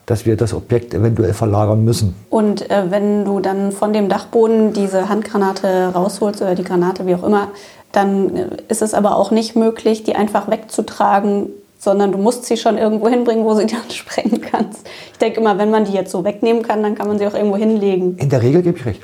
dass 0.10 0.26
wir 0.26 0.36
das 0.36 0.54
Objekt 0.54 0.94
eventuell 0.96 1.34
verlagern 1.34 1.84
müssen. 1.84 2.16
Und 2.30 2.70
äh, 2.72 2.90
wenn 2.90 3.26
du 3.26 3.40
dann 3.40 3.72
von 3.72 3.94
dem 3.94 4.10
Dachboden 4.10 4.74
diese 4.74 5.08
Handgranate 5.08 5.92
rausholst 5.94 6.42
oder 6.42 6.56
die 6.56 6.63
Granate, 6.63 7.06
wie 7.06 7.13
auch 7.13 7.24
immer, 7.24 7.50
dann 7.92 8.36
äh, 8.36 8.48
ist 8.70 8.82
es 8.82 8.96
aber 8.96 9.16
auch 9.16 9.30
nicht 9.30 9.56
möglich, 9.56 10.04
die 10.04 10.16
einfach 10.16 10.50
wegzutragen, 10.50 11.50
sondern 11.78 12.12
du 12.12 12.18
musst 12.18 12.46
sie 12.46 12.58
schon 12.58 12.78
irgendwo 12.78 13.08
hinbringen, 13.08 13.46
wo 13.46 13.54
sie 13.54 13.66
dann 13.68 13.88
sprengen 13.89 14.42
kannst. 14.42 14.88
Ich 15.12 15.20
denke 15.20 15.39
immer, 15.39 15.60
wenn 15.60 15.70
man 15.70 15.86
die 15.86 15.94
jetzt 15.94 16.12
so 16.12 16.24
wegnehmen 16.24 16.63
kann, 16.63 16.82
dann 16.82 16.96
kann 16.96 17.08
man 17.08 17.20
sie 17.20 17.28
auch 17.28 17.36
irgendwo 17.36 17.58
hinlegen. 17.58 18.18
In 18.18 18.30
der 18.30 18.42
Regel 18.42 18.63
gebe 18.63 18.80
ich 18.80 18.86
recht. 18.86 19.01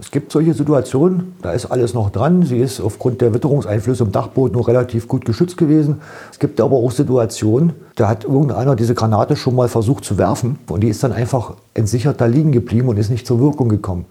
Es 0.00 0.12
gibt 0.12 0.30
solche 0.30 0.54
Situationen, 0.54 1.34
da 1.42 1.50
ist 1.50 1.66
alles 1.66 1.92
noch 1.92 2.10
dran. 2.10 2.44
Sie 2.44 2.58
ist 2.58 2.80
aufgrund 2.80 3.20
der 3.20 3.34
Witterungseinflüsse 3.34 4.04
im 4.04 4.12
Dachboden 4.12 4.56
noch 4.56 4.68
relativ 4.68 5.08
gut 5.08 5.24
geschützt 5.24 5.56
gewesen. 5.56 6.00
Es 6.30 6.38
gibt 6.38 6.60
aber 6.60 6.76
auch 6.76 6.92
Situationen, 6.92 7.72
da 7.96 8.06
hat 8.06 8.22
irgendeiner 8.22 8.76
diese 8.76 8.94
Granate 8.94 9.34
schon 9.34 9.56
mal 9.56 9.66
versucht 9.66 10.04
zu 10.04 10.16
werfen 10.16 10.56
und 10.68 10.82
die 10.82 10.88
ist 10.88 11.02
dann 11.02 11.10
einfach 11.10 11.54
entsichert 11.74 12.20
da 12.20 12.26
liegen 12.26 12.52
geblieben 12.52 12.86
und 12.86 12.96
ist 12.96 13.10
nicht 13.10 13.26
zur 13.26 13.40
Wirkung 13.40 13.68
gekommen. 13.68 14.04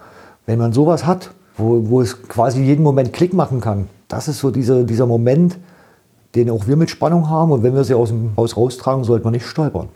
Wenn 0.45 0.59
man 0.59 0.73
sowas 0.73 1.05
hat, 1.05 1.31
wo, 1.55 1.89
wo 1.89 2.01
es 2.01 2.21
quasi 2.21 2.61
jeden 2.61 2.83
Moment 2.83 3.13
Klick 3.13 3.33
machen 3.33 3.61
kann, 3.61 3.87
das 4.09 4.27
ist 4.27 4.39
so 4.39 4.51
diese, 4.51 4.83
dieser 4.83 5.05
Moment, 5.05 5.57
den 6.35 6.49
auch 6.49 6.67
wir 6.67 6.75
mit 6.75 6.89
Spannung 6.89 7.29
haben. 7.29 7.53
Und 7.53 7.63
wenn 7.63 7.73
wir 7.73 7.85
sie 7.85 7.93
aus 7.93 8.09
dem 8.09 8.31
Haus 8.35 8.57
raustragen, 8.57 9.05
sollte 9.05 9.23
man 9.23 9.31
nicht 9.31 9.45
stolpern 9.45 9.87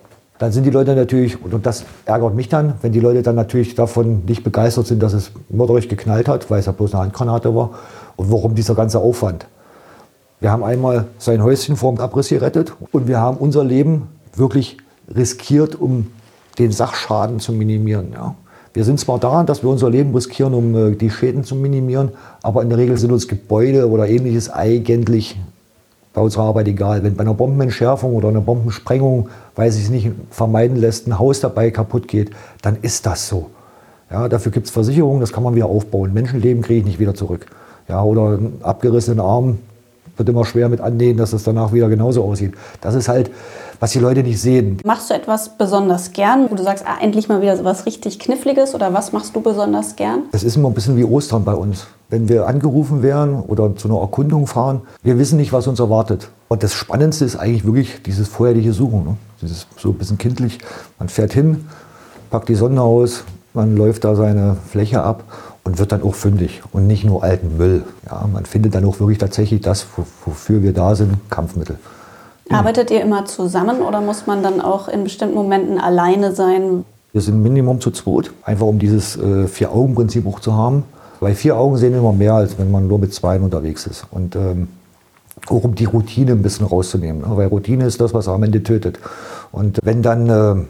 dann 0.42 0.52
sind 0.52 0.64
die 0.64 0.72
Leute 0.72 0.96
natürlich, 0.96 1.40
und 1.40 1.68
das 1.68 1.86
ärgert 2.06 2.34
mich 2.34 2.50
dann, 2.50 2.74
wenn 2.82 2.92
die 2.92 3.00
Leute 3.00 3.22
dann 3.22 3.36
natürlich 3.36 3.76
davon 3.76 4.24
nicht 4.26 4.44
begeistert 4.44 4.88
sind, 4.88 5.04
dass 5.04 5.14
es 5.14 5.32
mörderisch 5.50 5.88
geknallt 5.88 6.28
hat, 6.28 6.50
weil 6.50 6.60
es 6.60 6.66
ja 6.66 6.72
bloß 6.72 6.96
eine 6.96 7.04
Handgranate 7.04 7.54
war. 7.54 7.70
Und 8.16 8.32
warum 8.32 8.56
dieser 8.56 8.74
ganze 8.74 8.98
Aufwand? 8.98 9.46
Wir 10.40 10.52
haben 10.52 10.64
einmal 10.64 11.06
sein 11.20 11.44
Häuschen 11.44 11.76
vor 11.76 11.94
dem 11.94 12.02
Abriss 12.02 12.30
gerettet 12.30 12.74
und 12.92 13.08
wir 13.08 13.20
haben 13.20 13.38
unser 13.38 13.64
Leben 13.64 14.08
wirklich 14.36 14.78
riskiert, 15.16 15.80
um 15.80 16.08
den 16.58 16.72
Sachschaden 16.72 17.40
zu 17.40 17.54
minimieren. 17.54 18.12
Ja. 18.12 18.34
Wir 18.74 18.84
sind 18.84 19.00
zwar 19.00 19.20
da, 19.20 19.44
dass 19.44 19.62
wir 19.62 19.70
unser 19.70 19.92
Leben 19.92 20.12
riskieren, 20.16 20.56
um 20.56 20.76
äh, 20.76 20.96
die 20.96 21.12
Schäden 21.12 21.44
zu 21.44 21.54
minimieren, 21.54 22.14
aber 22.42 22.64
in 22.64 22.70
der 22.70 22.80
Regel 22.80 22.98
sind 22.98 23.12
uns 23.12 23.28
Gebäude 23.28 23.88
oder 23.88 24.08
ähnliches 24.08 24.50
eigentlich 24.50 25.38
bei 26.14 26.22
unserer 26.22 26.44
Arbeit 26.44 26.68
egal. 26.68 27.04
Wenn 27.04 27.16
bei 27.16 27.22
einer 27.22 27.34
Bombenentschärfung 27.34 28.16
oder 28.16 28.30
einer 28.30 28.42
Bombensprengung, 28.42 29.30
weil 29.56 29.72
sich 29.72 29.86
es 29.86 29.90
nicht 29.90 30.12
vermeiden 30.30 30.78
lässt, 30.78 31.08
ein 31.08 31.18
Haus 31.18 31.40
dabei 31.40 31.72
kaputt 31.72 32.08
geht, 32.08 32.32
dann 32.62 32.78
ist 32.82 33.06
das 33.06 33.28
so. 33.28 33.50
Ja, 34.10 34.28
dafür 34.28 34.52
gibt 34.52 34.68
es 34.68 34.72
Versicherungen, 34.72 35.22
das 35.22 35.32
kann 35.32 35.44
man 35.44 35.56
wieder 35.56 35.68
aufbauen. 35.68 36.14
Menschenleben 36.14 36.64
kriege 36.64 36.82
ich 36.82 36.86
nicht 36.86 37.00
wieder 37.00 37.16
zurück. 37.16 37.46
Ja, 37.88 38.04
oder 38.04 38.38
einen 38.38 38.60
abgerissenen 38.62 39.22
Arm 39.22 39.60
wird 40.18 40.28
immer 40.28 40.46
schwer 40.46 40.68
mit 40.70 40.82
annehmen, 40.82 41.18
dass 41.18 41.34
es 41.34 41.44
danach 41.44 41.72
wieder 41.72 41.88
genauso 41.88 42.24
aussieht. 42.24 42.54
Das 42.82 42.94
ist 42.94 43.08
halt, 43.08 43.32
was 43.80 43.92
die 43.92 44.00
Leute 44.00 44.22
nicht 44.22 44.40
sehen. 44.40 44.78
Machst 44.84 45.10
du 45.10 45.14
etwas 45.14 45.58
besonders 45.58 46.12
gern, 46.12 46.52
wo 46.52 46.56
du 46.56 46.64
sagst, 46.64 46.86
ah, 46.86 46.98
endlich 47.02 47.30
mal 47.30 47.42
wieder 47.42 47.56
so 47.56 47.64
was 47.64 47.86
richtig 47.86 48.20
Kniffliges 48.20 48.76
oder 48.76 48.94
was 48.94 49.14
machst 49.14 49.36
du 49.36 49.42
besonders 49.42 49.96
gern? 49.96 50.24
Es 50.34 50.44
ist 50.44 50.58
immer 50.58 50.70
ein 50.70 50.74
bisschen 50.74 50.98
wie 50.98 51.06
Ostern 51.06 51.44
bei 51.44 51.54
uns. 51.54 51.88
Wenn 52.12 52.28
wir 52.28 52.46
angerufen 52.46 53.02
werden 53.02 53.40
oder 53.40 53.76
zu 53.76 53.88
einer 53.88 54.00
Erkundung 54.00 54.46
fahren, 54.46 54.82
wir 55.02 55.18
wissen 55.18 55.38
nicht, 55.38 55.54
was 55.54 55.66
uns 55.66 55.80
erwartet. 55.80 56.30
Und 56.50 56.62
das 56.62 56.74
Spannendste 56.74 57.24
ist 57.26 57.38
eigentlich 57.38 57.66
wirklich 57.66 58.04
dieses 58.04 58.28
vorherliche 58.28 58.74
Suchen. 58.74 59.06
Ne? 59.06 59.18
Dieses 59.42 59.66
so 59.78 59.90
ein 59.90 59.96
bisschen 59.96 60.18
kindlich. 60.18 60.60
Man 61.00 61.08
fährt 61.08 61.32
hin, 61.32 61.66
packt 62.30 62.50
die 62.50 62.56
Sonne 62.56 62.82
aus, 62.82 63.24
man 63.54 63.78
läuft 63.78 64.04
da 64.04 64.16
seine 64.16 64.58
Fläche 64.70 65.02
ab 65.02 65.24
und 65.64 65.80
wird 65.80 65.94
dann 65.94 66.04
auch 66.04 66.14
fündig 66.14 66.62
und 66.74 66.86
nicht 66.86 67.06
nur 67.06 67.24
alten 67.24 67.56
Müll. 67.58 67.84
Ja, 68.06 68.28
man 68.32 68.46
findet 68.46 68.76
dann 68.76 68.84
auch 68.84 69.00
wirklich 69.00 69.18
tatsächlich 69.18 69.62
das, 69.62 69.88
wofür 70.26 70.62
wir 70.62 70.74
da 70.74 70.96
sind, 70.96 71.16
Kampfmittel. 71.30 71.78
Arbeitet 72.50 72.92
ihr 72.92 73.02
immer 73.02 73.24
zusammen 73.24 73.82
oder 73.82 74.02
muss 74.02 74.28
man 74.28 74.44
dann 74.44 74.60
auch 74.60 74.90
in 74.90 75.06
bestimmten 75.06 75.36
Momenten 75.36 75.80
alleine 75.80 76.36
sein? 76.36 76.84
Wir 77.14 77.22
sind 77.22 77.42
Minimum 77.42 77.80
zu 77.80 77.92
zweit, 77.92 78.32
einfach 78.44 78.66
um 78.66 78.80
dieses 78.80 79.16
äh, 79.16 79.48
Vier-Augen-Prinzip 79.48 80.28
auch 80.28 80.42
zu 80.42 80.54
haben. 80.54 80.84
Weil 81.22 81.36
vier 81.36 81.56
Augen 81.56 81.78
sehen 81.78 81.94
immer 81.94 82.14
mehr, 82.14 82.34
als 82.34 82.58
wenn 82.58 82.72
man 82.72 82.88
nur 82.88 82.98
mit 82.98 83.14
zwei 83.14 83.40
unterwegs 83.40 83.86
ist. 83.86 84.08
Und 84.10 84.36
ähm, 84.36 84.68
auch 85.48 85.64
um 85.64 85.76
die 85.76 85.86
Routine 85.86 86.32
ein 86.32 86.42
bisschen 86.42 86.66
rauszunehmen. 86.66 87.22
Ne? 87.22 87.38
Weil 87.38 87.48
Routine 87.48 87.86
ist 87.86 88.02
das, 88.02 88.14
was 88.14 88.28
am 88.28 88.42
Ende 88.42 88.64
tötet. 88.64 89.00
Und 89.52 89.80
wenn 89.84 90.02
dann 90.02 90.30
äh, 90.30 90.66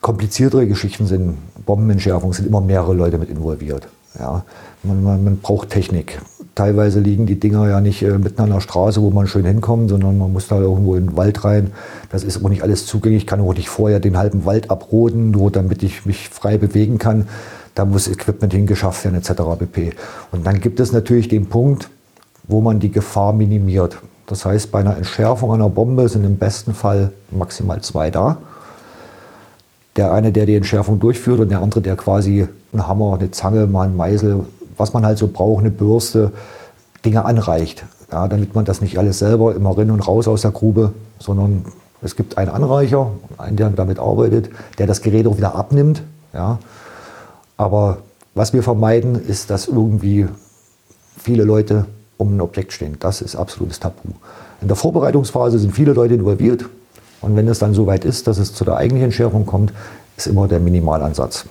kompliziertere 0.00 0.66
Geschichten 0.66 1.06
sind, 1.06 1.38
Bombenentschärfung, 1.64 2.32
sind 2.32 2.48
immer 2.48 2.60
mehrere 2.60 2.94
Leute 2.94 3.16
mit 3.16 3.30
involviert. 3.30 3.86
Ja, 4.18 4.44
man, 4.82 5.04
man, 5.04 5.24
man, 5.24 5.36
braucht 5.38 5.70
Technik. 5.70 6.20
Teilweise 6.56 7.00
liegen 7.00 7.26
die 7.26 7.38
Dinger 7.38 7.68
ja 7.68 7.80
nicht 7.80 8.02
äh, 8.02 8.18
mitten 8.18 8.40
an 8.40 8.50
der 8.50 8.60
Straße, 8.60 9.00
wo 9.02 9.10
man 9.10 9.28
schön 9.28 9.44
hinkommt, 9.44 9.90
sondern 9.90 10.18
man 10.18 10.32
muss 10.32 10.48
da 10.48 10.58
irgendwo 10.58 10.96
in 10.96 11.08
den 11.08 11.16
Wald 11.16 11.44
rein. 11.44 11.72
Das 12.10 12.24
ist 12.24 12.42
auch 12.44 12.48
nicht 12.48 12.62
alles 12.62 12.86
zugänglich. 12.86 13.22
Ich 13.22 13.26
kann 13.26 13.40
auch 13.40 13.54
nicht 13.54 13.68
vorher 13.68 14.00
den 14.00 14.16
halben 14.16 14.46
Wald 14.46 14.68
abroden, 14.68 15.30
nur 15.30 15.52
damit 15.52 15.84
ich 15.84 16.06
mich 16.06 16.28
frei 16.28 16.58
bewegen 16.58 16.98
kann. 16.98 17.28
Da 17.76 17.84
muss 17.84 18.08
Equipment 18.08 18.54
hingeschafft 18.54 19.04
werden, 19.04 19.16
etc. 19.16 19.42
pp. 19.58 19.92
Und 20.32 20.46
dann 20.46 20.60
gibt 20.60 20.80
es 20.80 20.92
natürlich 20.92 21.28
den 21.28 21.46
Punkt, 21.46 21.90
wo 22.44 22.62
man 22.62 22.80
die 22.80 22.90
Gefahr 22.90 23.34
minimiert. 23.34 23.98
Das 24.26 24.46
heißt, 24.46 24.72
bei 24.72 24.80
einer 24.80 24.96
Entschärfung 24.96 25.52
einer 25.52 25.68
Bombe 25.68 26.08
sind 26.08 26.24
im 26.24 26.38
besten 26.38 26.72
Fall 26.72 27.12
maximal 27.30 27.82
zwei 27.82 28.10
da. 28.10 28.38
Der 29.96 30.10
eine, 30.12 30.32
der 30.32 30.46
die 30.46 30.56
Entschärfung 30.56 30.98
durchführt 30.98 31.38
und 31.38 31.50
der 31.50 31.60
andere, 31.60 31.82
der 31.82 31.96
quasi 31.96 32.48
einen 32.72 32.88
Hammer, 32.88 33.18
eine 33.18 33.30
Zange, 33.30 33.66
mal 33.66 33.84
einen 33.84 33.96
Meißel, 33.96 34.46
was 34.78 34.94
man 34.94 35.04
halt 35.04 35.18
so 35.18 35.28
braucht, 35.28 35.60
eine 35.60 35.70
Bürste, 35.70 36.32
Dinge 37.04 37.26
anreicht. 37.26 37.84
Ja, 38.10 38.26
damit 38.26 38.54
man 38.54 38.64
das 38.64 38.80
nicht 38.80 38.98
alles 38.98 39.18
selber 39.18 39.54
immer 39.54 39.76
rein 39.76 39.90
und 39.90 40.00
raus 40.00 40.28
aus 40.28 40.40
der 40.40 40.52
Grube, 40.52 40.94
sondern 41.18 41.66
es 42.00 42.16
gibt 42.16 42.38
einen 42.38 42.50
Anreicher, 42.50 43.10
einen, 43.36 43.58
der 43.58 43.68
damit 43.68 43.98
arbeitet, 43.98 44.48
der 44.78 44.86
das 44.86 45.02
Gerät 45.02 45.26
auch 45.26 45.36
wieder 45.36 45.54
abnimmt. 45.54 46.02
Ja. 46.32 46.58
Aber 47.56 47.98
was 48.34 48.52
wir 48.52 48.62
vermeiden, 48.62 49.14
ist, 49.26 49.50
dass 49.50 49.66
irgendwie 49.68 50.26
viele 51.18 51.44
Leute 51.44 51.86
um 52.18 52.36
ein 52.36 52.40
Objekt 52.40 52.72
stehen. 52.72 52.96
Das 53.00 53.20
ist 53.20 53.36
absolutes 53.36 53.80
Tabu. 53.80 54.08
In 54.60 54.68
der 54.68 54.76
Vorbereitungsphase 54.76 55.58
sind 55.58 55.72
viele 55.72 55.92
Leute 55.92 56.14
involviert. 56.14 56.64
Und 57.20 57.36
wenn 57.36 57.48
es 57.48 57.58
dann 57.58 57.74
soweit 57.74 58.04
ist, 58.04 58.26
dass 58.26 58.38
es 58.38 58.54
zu 58.54 58.64
der 58.64 58.76
eigentlichen 58.76 59.06
Entschärfung 59.06 59.46
kommt, 59.46 59.72
ist 60.16 60.26
immer 60.26 60.48
der 60.48 60.60
Minimalansatz. 60.60 61.46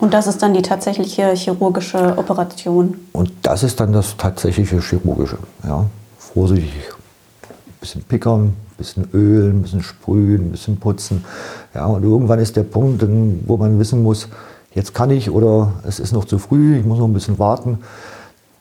Und 0.00 0.14
das 0.14 0.28
ist 0.28 0.40
dann 0.42 0.54
die 0.54 0.62
tatsächliche 0.62 1.34
chirurgische 1.34 2.16
Operation? 2.16 2.96
Und 3.12 3.32
das 3.42 3.64
ist 3.64 3.80
dann 3.80 3.92
das 3.92 4.16
tatsächliche 4.16 4.80
chirurgische. 4.80 5.38
Ja. 5.64 5.86
Vorsichtig, 6.18 6.72
ein 7.42 7.80
bisschen 7.80 8.02
pickern, 8.02 8.44
ein 8.44 8.54
bisschen 8.76 9.08
ölen, 9.12 9.58
ein 9.58 9.62
bisschen 9.62 9.82
sprühen, 9.82 10.48
ein 10.48 10.50
bisschen 10.52 10.76
putzen. 10.76 11.24
Ja, 11.74 11.86
und 11.86 12.04
irgendwann 12.04 12.38
ist 12.38 12.56
der 12.56 12.62
Punkt, 12.62 13.04
wo 13.46 13.56
man 13.56 13.78
wissen 13.80 14.02
muss, 14.02 14.28
jetzt 14.74 14.94
kann 14.94 15.10
ich 15.10 15.30
oder 15.30 15.72
es 15.86 16.00
ist 16.00 16.12
noch 16.12 16.24
zu 16.24 16.38
früh, 16.38 16.78
ich 16.78 16.84
muss 16.84 16.98
noch 16.98 17.06
ein 17.06 17.12
bisschen 17.12 17.38
warten. 17.38 17.78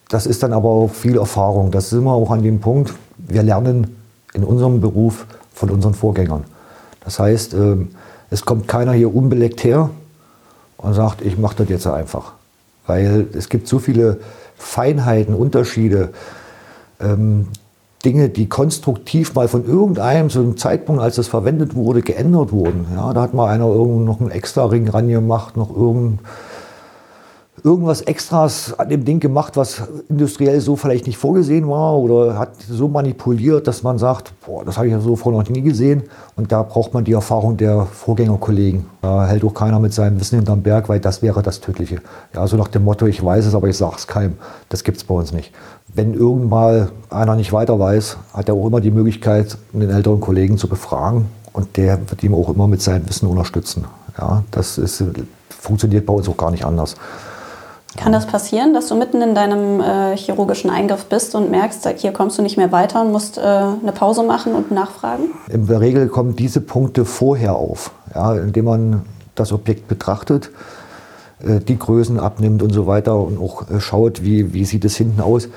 Das 0.09 0.25
ist 0.25 0.43
dann 0.43 0.53
aber 0.53 0.69
auch 0.69 0.89
viel 0.89 1.17
Erfahrung. 1.17 1.71
Das 1.71 1.87
ist 1.87 1.93
immer 1.93 2.13
auch 2.13 2.31
an 2.31 2.41
dem 2.41 2.59
Punkt, 2.59 2.93
wir 3.17 3.43
lernen 3.43 3.97
in 4.33 4.43
unserem 4.43 4.79
Beruf 4.79 5.25
von 5.53 5.69
unseren 5.69 5.93
Vorgängern. 5.93 6.45
Das 7.03 7.19
heißt, 7.19 7.53
ähm, 7.53 7.89
es 8.29 8.45
kommt 8.45 8.67
keiner 8.67 8.93
hier 8.93 9.13
unbeleckt 9.13 9.63
her 9.63 9.89
und 10.77 10.93
sagt, 10.93 11.21
ich 11.21 11.37
mache 11.37 11.57
das 11.57 11.69
jetzt 11.69 11.87
einfach. 11.87 12.33
Weil 12.85 13.27
es 13.33 13.49
gibt 13.49 13.67
so 13.67 13.79
viele 13.79 14.19
Feinheiten, 14.57 15.33
Unterschiede, 15.33 16.13
ähm, 16.99 17.47
Dinge, 18.07 18.29
die 18.29 18.47
konstruktiv 18.47 19.35
mal 19.35 19.49
von 19.49 19.65
irgendeinem 19.65 20.29
zu 20.29 20.39
einem 20.39 20.55
Zeitpunkt, 20.55 21.01
als 21.01 21.17
das 21.17 21.27
verwendet 21.27 21.75
wurde, 21.75 22.01
geändert 22.01 22.53
wurden. 22.53 22.85
Ja, 22.95 23.11
da 23.11 23.21
hat 23.21 23.33
mal 23.33 23.49
einer 23.49 23.67
irgendwo 23.67 23.99
noch 23.99 24.21
einen 24.21 24.31
extra 24.31 24.63
Ring 24.63 24.87
ran 24.87 25.09
gemacht, 25.09 25.57
noch 25.57 25.75
irgendein 25.75 26.19
irgendwas 27.63 28.01
Extras 28.01 28.73
an 28.77 28.89
dem 28.89 29.03
Ding 29.03 29.19
gemacht, 29.19 29.57
was 29.57 29.81
industriell 30.09 30.61
so 30.61 30.75
vielleicht 30.75 31.07
nicht 31.07 31.17
vorgesehen 31.17 31.67
war 31.67 31.97
oder 31.97 32.37
hat 32.37 32.51
so 32.69 32.87
manipuliert, 32.87 33.67
dass 33.67 33.83
man 33.83 33.97
sagt, 33.97 34.33
boah, 34.45 34.63
das 34.63 34.77
habe 34.77 34.87
ich 34.87 34.93
ja 34.93 34.99
so 34.99 35.15
vorher 35.15 35.41
noch 35.41 35.49
nie 35.49 35.61
gesehen. 35.61 36.03
Und 36.35 36.51
da 36.51 36.61
braucht 36.61 36.93
man 36.93 37.03
die 37.03 37.13
Erfahrung 37.13 37.57
der 37.57 37.85
Vorgängerkollegen. 37.85 38.85
Da 39.01 39.25
hält 39.25 39.43
auch 39.43 39.53
keiner 39.53 39.79
mit 39.79 39.93
seinem 39.93 40.19
Wissen 40.19 40.37
hinterm 40.37 40.61
Berg, 40.61 40.87
weil 40.87 40.99
das 40.99 41.21
wäre 41.21 41.41
das 41.41 41.59
Tödliche. 41.59 41.97
Ja, 42.35 42.45
so 42.45 42.57
nach 42.57 42.67
dem 42.67 42.83
Motto, 42.83 43.07
ich 43.07 43.23
weiß 43.23 43.45
es, 43.45 43.55
aber 43.55 43.67
ich 43.67 43.77
sage 43.77 43.95
es 43.97 44.07
keinem. 44.07 44.33
Das 44.69 44.83
gibt 44.83 44.97
es 44.97 45.03
bei 45.03 45.15
uns 45.15 45.31
nicht. 45.31 45.51
Wenn 45.93 46.13
irgendwann 46.13 46.89
einer 47.09 47.35
nicht 47.35 47.53
weiter 47.53 47.79
weiß, 47.79 48.17
hat 48.33 48.49
er 48.49 48.55
auch 48.55 48.67
immer 48.67 48.81
die 48.81 48.91
Möglichkeit, 48.91 49.57
einen 49.73 49.89
älteren 49.89 50.19
Kollegen 50.19 50.57
zu 50.57 50.67
befragen. 50.67 51.25
Und 51.53 51.75
der 51.75 51.97
wird 52.07 52.23
ihm 52.23 52.35
auch 52.35 52.53
immer 52.53 52.67
mit 52.67 52.83
seinem 52.83 53.09
Wissen 53.09 53.27
unterstützen. 53.27 53.85
Ja, 54.19 54.43
das 54.51 54.77
ist, 54.77 55.03
funktioniert 55.49 56.05
bei 56.05 56.13
uns 56.13 56.29
auch 56.29 56.37
gar 56.37 56.51
nicht 56.51 56.65
anders. 56.65 56.95
Kann 57.97 58.11
das 58.11 58.27
passieren, 58.27 58.73
dass 58.75 58.87
du 58.87 58.95
mitten 58.95 59.21
in 59.21 59.33
deinem 59.33 59.81
äh, 59.81 60.15
chirurgischen 60.15 60.69
Eingriff 60.69 61.05
bist 61.05 61.33
und 61.33 61.49
merkst, 61.49 61.85
hier 61.97 62.13
kommst 62.13 62.37
du 62.37 62.43
nicht 62.43 62.55
mehr 62.55 62.71
weiter 62.71 63.01
und 63.01 63.11
musst 63.11 63.37
äh, 63.37 63.41
eine 63.41 63.91
Pause 63.91 64.23
machen 64.23 64.53
und 64.53 64.71
nachfragen? 64.71 65.31
In 65.49 65.65
der 65.65 65.81
Regel 65.81 66.07
kommen 66.07 66.35
diese 66.35 66.61
Punkte 66.61 67.05
vorher 67.05 67.55
auf, 67.55 67.91
ja, 68.13 68.35
indem 68.35 68.65
man 68.65 69.01
das 69.33 69.51
Objekt 69.51 69.87
betrachtet, 69.87 70.51
äh, 71.43 71.59
die 71.59 71.77
Größen 71.77 72.19
abnimmt 72.19 72.61
und 72.61 72.71
so 72.71 72.85
weiter 72.85 73.17
und 73.17 73.39
auch 73.39 73.69
äh, 73.69 73.79
schaut, 73.79 74.23
wie, 74.23 74.53
wie 74.53 74.63
sieht 74.63 74.85
es 74.85 74.95
hinten 74.95 75.19
aus. 75.19 75.49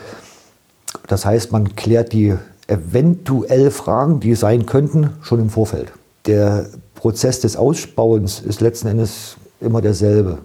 Das 1.09 1.26
heißt, 1.26 1.52
man 1.52 1.76
klärt 1.76 2.12
die 2.14 2.35
eventuell 2.68 3.70
Fragen, 3.70 4.18
die 4.18 4.35
sein 4.35 4.64
könnten, 4.64 5.11
schon 5.20 5.40
im 5.40 5.50
Vorfeld. 5.50 5.92
Der 6.26 6.66
Prozess 6.94 7.40
des 7.40 7.56
Ausbauens 7.56 8.40
ist 8.40 8.62
letzten 8.62 8.88
Endes 8.88 9.37
immer 9.61 9.82
derselbe. 9.82 10.38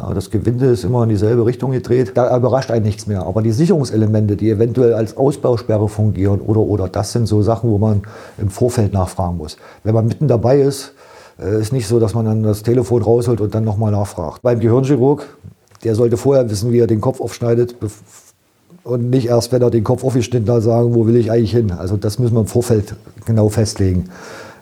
Ja, 0.00 0.14
das 0.14 0.30
Gewinde 0.30 0.66
ist 0.66 0.84
immer 0.84 1.02
in 1.02 1.08
dieselbe 1.08 1.44
Richtung 1.44 1.72
gedreht. 1.72 2.12
Da 2.14 2.36
überrascht 2.36 2.70
einen 2.70 2.84
nichts 2.84 3.08
mehr. 3.08 3.26
Aber 3.26 3.42
die 3.42 3.50
Sicherungselemente, 3.50 4.36
die 4.36 4.50
eventuell 4.50 4.94
als 4.94 5.16
Ausbausperre 5.16 5.88
fungieren 5.88 6.40
oder, 6.40 6.60
oder 6.60 6.88
das 6.88 7.12
sind 7.12 7.26
so 7.26 7.42
Sachen, 7.42 7.68
wo 7.68 7.78
man 7.78 8.02
im 8.38 8.48
Vorfeld 8.48 8.92
nachfragen 8.92 9.36
muss. 9.38 9.56
Wenn 9.82 9.94
man 9.94 10.06
mitten 10.06 10.28
dabei 10.28 10.60
ist, 10.60 10.92
äh, 11.40 11.60
ist 11.60 11.72
nicht 11.72 11.88
so, 11.88 11.98
dass 11.98 12.14
man 12.14 12.26
dann 12.26 12.44
das 12.44 12.62
Telefon 12.62 13.02
rausholt 13.02 13.40
und 13.40 13.54
dann 13.54 13.64
nochmal 13.64 13.90
nachfragt. 13.90 14.42
Beim 14.42 14.60
Gehirnchirurg, 14.60 15.26
der 15.82 15.96
sollte 15.96 16.16
vorher 16.16 16.48
wissen, 16.48 16.70
wie 16.70 16.78
er 16.78 16.86
den 16.86 17.00
Kopf 17.00 17.20
aufschneidet 17.20 17.74
und 18.84 19.10
nicht 19.10 19.26
erst, 19.26 19.50
wenn 19.50 19.62
er 19.62 19.70
den 19.70 19.84
Kopf 19.84 20.04
aufgeschnitten 20.04 20.48
hat, 20.48 20.62
sagen, 20.62 20.94
wo 20.94 21.06
will 21.06 21.16
ich 21.16 21.32
eigentlich 21.32 21.52
hin. 21.52 21.72
Also 21.72 21.96
das 21.96 22.20
müssen 22.20 22.34
wir 22.34 22.40
im 22.40 22.46
Vorfeld 22.46 22.94
genau 23.26 23.48
festlegen. 23.48 24.10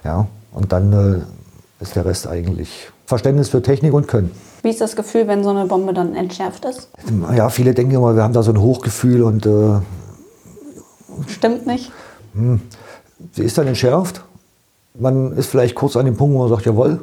Ja, 0.03 0.29
und 0.53 0.73
dann 0.73 0.93
äh, 0.93 1.83
ist 1.83 1.95
der 1.95 2.07
Rest 2.07 2.27
eigentlich 2.27 2.89
Verständnis 3.05 3.51
für 3.51 3.61
Technik 3.63 3.93
und 3.93 4.09
Können. 4.09 4.31
Wie 4.63 4.71
ist 4.71 4.81
das 4.81 4.97
Gefühl, 4.97 5.29
wenn 5.29 5.45
so 5.45 5.51
eine 5.51 5.67
Bombe 5.67 5.93
dann 5.93 6.15
entschärft 6.15 6.65
ist? 6.65 6.89
Ja, 7.35 7.49
viele 7.51 7.75
denken 7.75 7.95
immer, 7.95 8.15
wir 8.17 8.23
haben 8.23 8.33
da 8.33 8.43
so 8.43 8.53
ein 8.53 8.61
Hochgefühl 8.61 9.23
und. 9.23 9.47
Äh, 9.47 9.81
Stimmt 11.29 11.67
nicht. 11.67 11.93
Hm, 12.35 12.61
sie 13.33 13.45
ist 13.45 13.57
dann 13.57 13.67
entschärft. 13.67 14.23
Man 14.99 15.37
ist 15.37 15.47
vielleicht 15.47 15.75
kurz 15.75 15.97
an 15.97 16.07
dem 16.07 16.17
Punkt, 16.17 16.35
wo 16.35 16.41
man 16.41 16.49
sagt, 16.49 16.67
jawohl. 16.67 17.03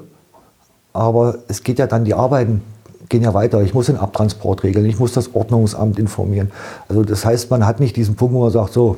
Aber 0.94 1.40
es 1.48 1.64
geht 1.64 1.80
ja 1.80 1.88
dann, 1.88 2.06
die 2.06 2.14
Arbeiten 2.14 2.62
gehen 3.10 3.24
ja 3.24 3.34
weiter. 3.34 3.62
Ich 3.62 3.74
muss 3.74 3.88
den 3.88 3.98
Abtransport 3.98 4.64
regeln, 4.64 4.86
ich 4.86 5.00
muss 5.00 5.14
das 5.14 5.34
Ordnungsamt 5.34 6.00
informieren. 6.00 6.52
Also 6.88 7.04
das 7.04 7.26
heißt, 7.26 7.50
man 7.50 7.66
hat 7.66 7.80
nicht 7.80 7.96
diesen 7.96 8.16
Punkt, 8.16 8.34
wo 8.36 8.42
man 8.42 8.52
sagt, 8.52 8.74
so, 8.74 8.98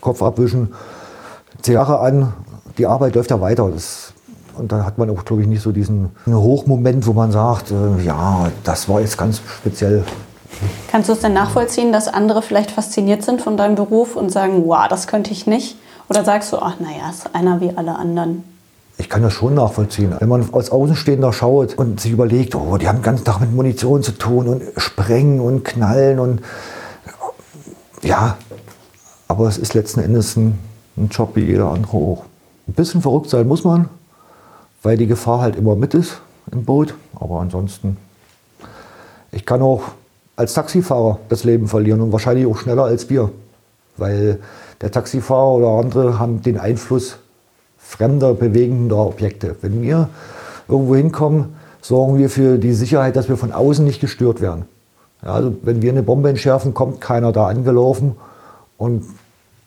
Kopf 0.00 0.22
abwischen, 0.22 0.74
Zigarre 1.62 2.00
an, 2.00 2.32
die 2.78 2.86
Arbeit 2.86 3.14
läuft 3.14 3.30
ja 3.30 3.40
weiter. 3.40 3.70
Das 3.70 4.13
und 4.56 4.72
da 4.72 4.84
hat 4.84 4.98
man 4.98 5.10
auch, 5.10 5.24
glaube 5.24 5.42
ich, 5.42 5.48
nicht 5.48 5.62
so 5.62 5.72
diesen 5.72 6.10
Hochmoment, 6.26 7.06
wo 7.06 7.12
man 7.12 7.32
sagt, 7.32 7.70
äh, 7.70 8.02
ja, 8.04 8.48
das 8.64 8.88
war 8.88 9.00
jetzt 9.00 9.18
ganz 9.18 9.40
speziell. 9.58 10.04
Kannst 10.90 11.08
du 11.08 11.12
es 11.12 11.20
denn 11.20 11.32
nachvollziehen, 11.32 11.92
dass 11.92 12.08
andere 12.08 12.42
vielleicht 12.42 12.70
fasziniert 12.70 13.24
sind 13.24 13.42
von 13.42 13.56
deinem 13.56 13.74
Beruf 13.74 14.16
und 14.16 14.30
sagen, 14.30 14.62
wow, 14.66 14.86
das 14.88 15.06
könnte 15.06 15.32
ich 15.32 15.46
nicht? 15.46 15.76
Oder 16.08 16.24
sagst 16.24 16.52
du, 16.52 16.58
ach 16.58 16.78
naja, 16.80 17.10
ist 17.10 17.34
einer 17.34 17.60
wie 17.60 17.72
alle 17.76 17.96
anderen? 17.96 18.44
Ich 18.96 19.08
kann 19.08 19.22
das 19.22 19.32
schon 19.32 19.54
nachvollziehen. 19.54 20.14
Wenn 20.18 20.28
man 20.28 20.48
als 20.52 20.70
Außenstehender 20.70 21.32
schaut 21.32 21.76
und 21.76 22.00
sich 22.00 22.12
überlegt, 22.12 22.54
oh, 22.54 22.76
die 22.76 22.86
haben 22.86 22.98
den 22.98 23.02
ganzen 23.02 23.24
Tag 23.24 23.40
mit 23.40 23.52
Munition 23.52 24.02
zu 24.02 24.12
tun 24.12 24.46
und 24.46 24.62
sprengen 24.76 25.40
und 25.40 25.64
knallen 25.64 26.20
und 26.20 26.40
ja, 28.02 28.36
aber 29.26 29.48
es 29.48 29.58
ist 29.58 29.74
letzten 29.74 30.00
Endes 30.00 30.36
ein, 30.36 30.58
ein 30.96 31.08
Job 31.08 31.30
wie 31.34 31.44
jeder 31.44 31.70
andere 31.70 31.96
auch. 31.96 32.24
Ein 32.68 32.74
bisschen 32.74 33.02
verrückt 33.02 33.30
sein 33.30 33.48
muss 33.48 33.64
man, 33.64 33.88
weil 34.84 34.96
die 34.96 35.08
Gefahr 35.08 35.40
halt 35.40 35.56
immer 35.56 35.74
mit 35.74 35.94
ist 35.94 36.20
im 36.52 36.64
Boot. 36.64 36.94
Aber 37.16 37.40
ansonsten, 37.40 37.96
ich 39.32 39.44
kann 39.44 39.62
auch 39.62 39.82
als 40.36 40.54
Taxifahrer 40.54 41.18
das 41.28 41.42
Leben 41.42 41.66
verlieren 41.66 42.00
und 42.00 42.12
wahrscheinlich 42.12 42.46
auch 42.46 42.56
schneller 42.56 42.84
als 42.84 43.10
wir. 43.10 43.30
Weil 43.96 44.40
der 44.80 44.90
Taxifahrer 44.90 45.54
oder 45.54 45.68
andere 45.68 46.18
haben 46.18 46.42
den 46.42 46.58
Einfluss 46.58 47.16
fremder, 47.78 48.34
bewegender 48.34 48.98
Objekte. 48.98 49.56
Wenn 49.62 49.82
wir 49.82 50.08
irgendwo 50.68 50.96
hinkommen, 50.96 51.56
sorgen 51.80 52.18
wir 52.18 52.28
für 52.28 52.58
die 52.58 52.72
Sicherheit, 52.72 53.16
dass 53.16 53.28
wir 53.28 53.36
von 53.36 53.52
außen 53.52 53.84
nicht 53.84 54.00
gestört 54.00 54.40
werden. 54.40 54.66
Ja, 55.24 55.32
also 55.32 55.54
wenn 55.62 55.80
wir 55.80 55.92
eine 55.92 56.02
Bombe 56.02 56.28
entschärfen, 56.28 56.74
kommt 56.74 57.00
keiner 57.00 57.32
da 57.32 57.46
angelaufen 57.46 58.16
und 58.76 59.04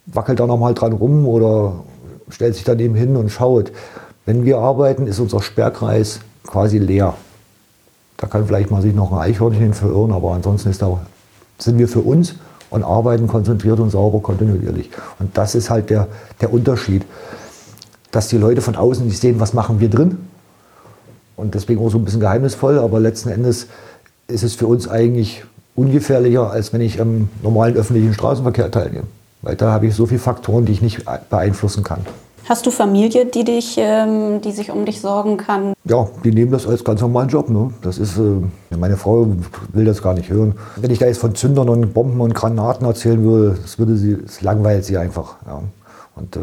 wackelt 0.06 0.40
da 0.40 0.46
nochmal 0.46 0.74
dran 0.74 0.94
rum 0.94 1.28
oder 1.28 1.84
stellt 2.30 2.56
sich 2.56 2.66
daneben 2.66 2.96
hin 2.96 3.16
und 3.16 3.30
schaut. 3.30 3.72
Wenn 4.28 4.44
wir 4.44 4.58
arbeiten, 4.58 5.08
ist 5.08 5.20
unser 5.20 5.42
Sperrkreis 5.42 6.20
quasi 6.46 6.80
leer. 6.80 7.14
Da 8.18 8.28
kann 8.28 8.46
vielleicht 8.46 8.70
mal 8.70 8.82
sich 8.82 8.94
noch 8.94 9.14
ein 9.14 9.20
Eichhörnchen 9.20 9.74
verirren, 9.74 10.12
aber 10.12 10.34
ansonsten 10.34 10.76
da, 10.78 11.00
sind 11.58 11.78
wir 11.78 11.88
für 11.88 12.02
uns 12.02 12.36
und 12.70 12.84
arbeiten 12.84 13.28
konzentriert 13.28 13.80
und 13.80 13.90
sauber 13.90 14.20
kontinuierlich. 14.20 14.90
Und 15.20 15.38
das 15.38 15.56
ist 15.56 15.70
halt 15.70 15.90
der, 15.90 16.10
der 16.42 16.52
Unterschied, 16.52 17.06
dass 18.12 18.28
die 18.28 18.38
Leute 18.38 18.60
von 18.60 18.76
außen 18.76 19.06
nicht 19.06 19.18
sehen, 19.18 19.40
was 19.40 19.54
machen 19.54 19.80
wir 19.80 19.90
drin. 19.90 20.18
Und 21.38 21.56
deswegen 21.56 21.80
auch 21.80 21.90
so 21.90 21.98
ein 21.98 22.04
bisschen 22.04 22.20
geheimnisvoll, 22.20 22.80
aber 22.80 23.00
letzten 23.00 23.30
Endes 23.30 23.68
ist 24.28 24.44
es 24.44 24.56
für 24.56 24.68
uns 24.68 24.90
eigentlich 24.90 25.46
ungefährlicher, 25.74 26.52
als 26.52 26.74
wenn 26.74 26.82
ich 26.82 27.00
am 27.00 27.30
normalen 27.44 27.78
öffentlichen 27.78 28.14
Straßenverkehr 28.14 28.72
teilnehme. 28.72 29.08
Weil 29.42 29.56
da 29.56 29.72
habe 29.72 29.88
ich 29.88 29.96
so 29.96 30.06
viele 30.06 30.20
Faktoren, 30.20 30.66
die 30.66 30.74
ich 30.74 30.82
nicht 30.82 31.06
beeinflussen 31.30 31.86
kann. 31.86 32.02
Hast 32.50 32.66
du 32.66 32.72
Familie, 32.72 33.26
die, 33.26 33.44
dich, 33.44 33.76
ähm, 33.78 34.40
die 34.40 34.54
sich 34.54 34.72
um 34.72 34.86
dich 34.86 35.02
sorgen 35.02 35.36
kann? 35.36 35.74
Ja, 35.84 36.08
die 36.24 36.32
nehmen 36.32 36.50
das 36.50 36.66
als 36.66 36.82
ganz 36.82 37.02
normalen 37.02 37.28
Job. 37.28 37.50
Ne? 37.50 37.72
Das 37.82 37.98
ist, 37.98 38.18
äh, 38.18 38.76
meine 38.78 38.96
Frau 38.96 39.28
will 39.74 39.84
das 39.84 40.02
gar 40.02 40.14
nicht 40.14 40.30
hören. 40.30 40.56
Wenn 40.78 40.90
ich 40.90 41.00
da 41.00 41.08
jetzt 41.08 41.18
von 41.18 41.36
Zündern 41.36 41.68
und 41.68 41.94
Bomben 41.94 42.22
und 42.22 42.34
Granaten 42.34 42.88
erzählen 42.88 43.22
würde, 43.22 43.58
das, 43.62 43.78
würde 43.80 43.98
sie, 43.98 44.18
das 44.24 44.42
langweilt 44.42 44.86
sie 44.86 44.98
einfach. 44.98 45.36
Ja. 45.46 45.62
Und 46.16 46.38
äh, 46.38 46.40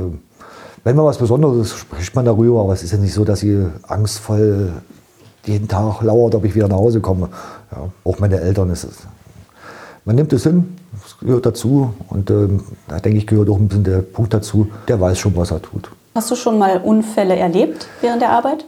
wenn 0.84 0.94
man 0.94 1.06
was 1.06 1.16
Besonderes 1.16 1.68
ist, 1.68 1.78
spricht 1.78 2.14
man 2.14 2.26
darüber, 2.26 2.60
aber 2.60 2.74
es 2.74 2.82
ist 2.82 2.92
ja 2.92 2.98
nicht 2.98 3.14
so, 3.14 3.24
dass 3.24 3.40
sie 3.40 3.66
angstvoll 3.88 4.72
jeden 5.46 5.68
Tag 5.68 6.02
lauert, 6.02 6.34
ob 6.34 6.44
ich 6.44 6.54
wieder 6.54 6.68
nach 6.68 6.76
Hause 6.76 7.00
komme. 7.00 7.30
Ja. 7.72 7.88
Auch 8.04 8.18
meine 8.18 8.40
Eltern 8.40 8.68
ist 8.68 8.84
es. 8.84 8.98
Man 10.04 10.16
nimmt 10.16 10.34
es 10.34 10.42
hin, 10.42 10.76
gehört 11.24 11.46
dazu. 11.46 11.92
Und 12.08 12.30
ähm, 12.30 12.60
da 12.88 13.00
denke 13.00 13.18
ich, 13.18 13.26
gehört 13.26 13.48
auch 13.48 13.58
ein 13.58 13.68
bisschen 13.68 13.84
der 13.84 13.98
Punkt 13.98 14.32
dazu, 14.32 14.68
der 14.86 15.00
weiß 15.00 15.18
schon, 15.18 15.36
was 15.36 15.50
er 15.50 15.60
tut. 15.60 15.90
Hast 16.14 16.30
du 16.30 16.36
schon 16.36 16.58
mal 16.58 16.78
Unfälle 16.78 17.34
erlebt 17.36 17.88
während 18.00 18.22
der 18.22 18.30
Arbeit? 18.30 18.64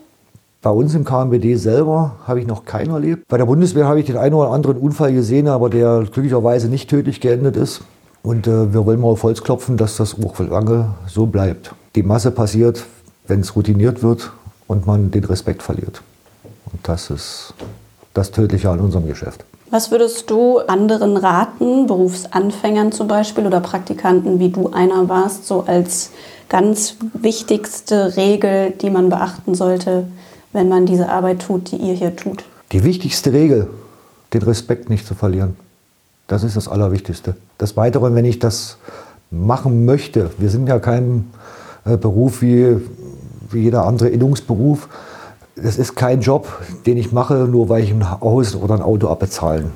Bei 0.63 0.71
uns 0.71 0.95
im 0.95 1.05
KMBD 1.05 1.55
selber 1.55 2.17
habe 2.27 2.41
ich 2.41 2.47
noch 2.47 2.65
keinen 2.65 2.91
erlebt. 2.91 3.29
Bei 3.29 3.39
der 3.39 3.47
Bundeswehr 3.47 3.87
habe 3.87 4.01
ich 4.01 4.07
den 4.07 4.17
einen 4.17 4.35
oder 4.35 4.51
anderen 4.51 4.79
Unfall 4.79 5.13
gesehen, 5.13 5.47
aber 5.47 5.71
der 5.71 6.01
glücklicherweise 6.11 6.69
nicht 6.69 6.91
tödlich 6.91 7.21
geendet 7.21 7.57
ist. 7.57 7.83
Und 8.25 8.49
äh, 8.49 8.73
wir 8.73 8.85
wollen 8.85 9.01
mal 9.01 9.09
auf 9.09 9.23
Holz 9.23 9.45
klopfen, 9.45 9.77
dass 9.77 9.97
das 9.97 10.17
auch 10.21 10.41
lange 10.41 10.95
so 11.07 11.27
bleibt. 11.27 11.73
Die 11.95 12.03
Masse 12.03 12.33
passiert, 12.33 12.85
wenn 13.29 13.41
es 13.41 13.55
routiniert 13.55 14.03
wird 14.03 14.33
und 14.67 14.87
man 14.89 15.13
den 15.13 15.23
Respekt 15.25 15.63
verliert. 15.63 16.03
Und 16.73 16.81
das 16.89 17.11
ist 17.11 17.55
das 18.13 18.33
Tödliche 18.33 18.71
an 18.71 18.81
unserem 18.81 19.07
Geschäft. 19.07 19.45
Was 19.71 19.91
würdest 19.91 20.31
du 20.31 20.59
anderen 20.59 21.17
raten, 21.17 21.87
Berufsanfängern 21.87 22.93
zum 22.93 23.09
Beispiel 23.09 23.47
oder 23.47 23.61
Praktikanten, 23.61 24.39
wie 24.39 24.51
du 24.51 24.71
einer 24.71 25.09
warst, 25.09 25.47
so 25.47 25.65
als 25.67 26.11
ganz 26.49 26.97
wichtigste 27.15 28.17
Regel, 28.17 28.71
die 28.71 28.91
man 28.91 29.09
beachten 29.09 29.55
sollte, 29.55 30.07
wenn 30.53 30.69
man 30.69 30.87
diese 30.87 31.09
Arbeit 31.09 31.43
tut, 31.43 31.73
die 31.73 31.77
ihr 31.77 31.95
hier 31.95 32.15
tut? 32.15 32.45
Die 32.73 32.85
wichtigste 32.85 33.33
Regel, 33.33 33.69
den 34.33 34.43
Respekt 34.43 34.89
nicht 34.89 35.07
zu 35.07 35.15
verlieren. 35.15 35.57
Das 36.29 36.45
ist 36.45 36.57
das 36.57 36.69
Allerwichtigste. 36.69 37.37
Das 37.59 37.77
Weitere, 37.77 38.15
wenn 38.15 38.25
ich 38.25 38.39
das 38.39 38.79
machen 39.31 39.85
möchte, 39.85 40.31
wir 40.39 40.51
sind 40.51 40.69
ja 40.69 40.79
kein 40.79 41.31
äh, 41.85 41.97
Beruf 41.97 42.43
wie, 42.43 42.77
wie 43.51 43.61
jeder 43.63 43.85
andere 43.85 44.09
Innungsberuf, 44.09 44.89
das 45.57 45.79
ist 45.79 45.97
kein 45.97 46.21
Job, 46.21 46.47
den 46.85 46.97
ich 46.97 47.13
mache, 47.13 47.35
nur 47.35 47.69
weil 47.69 47.83
ich 47.83 47.91
ein 47.91 48.21
Haus 48.21 48.55
oder 48.55 48.75
ein 48.75 48.83
Auto 48.83 49.09
abbezahlen 49.09 49.71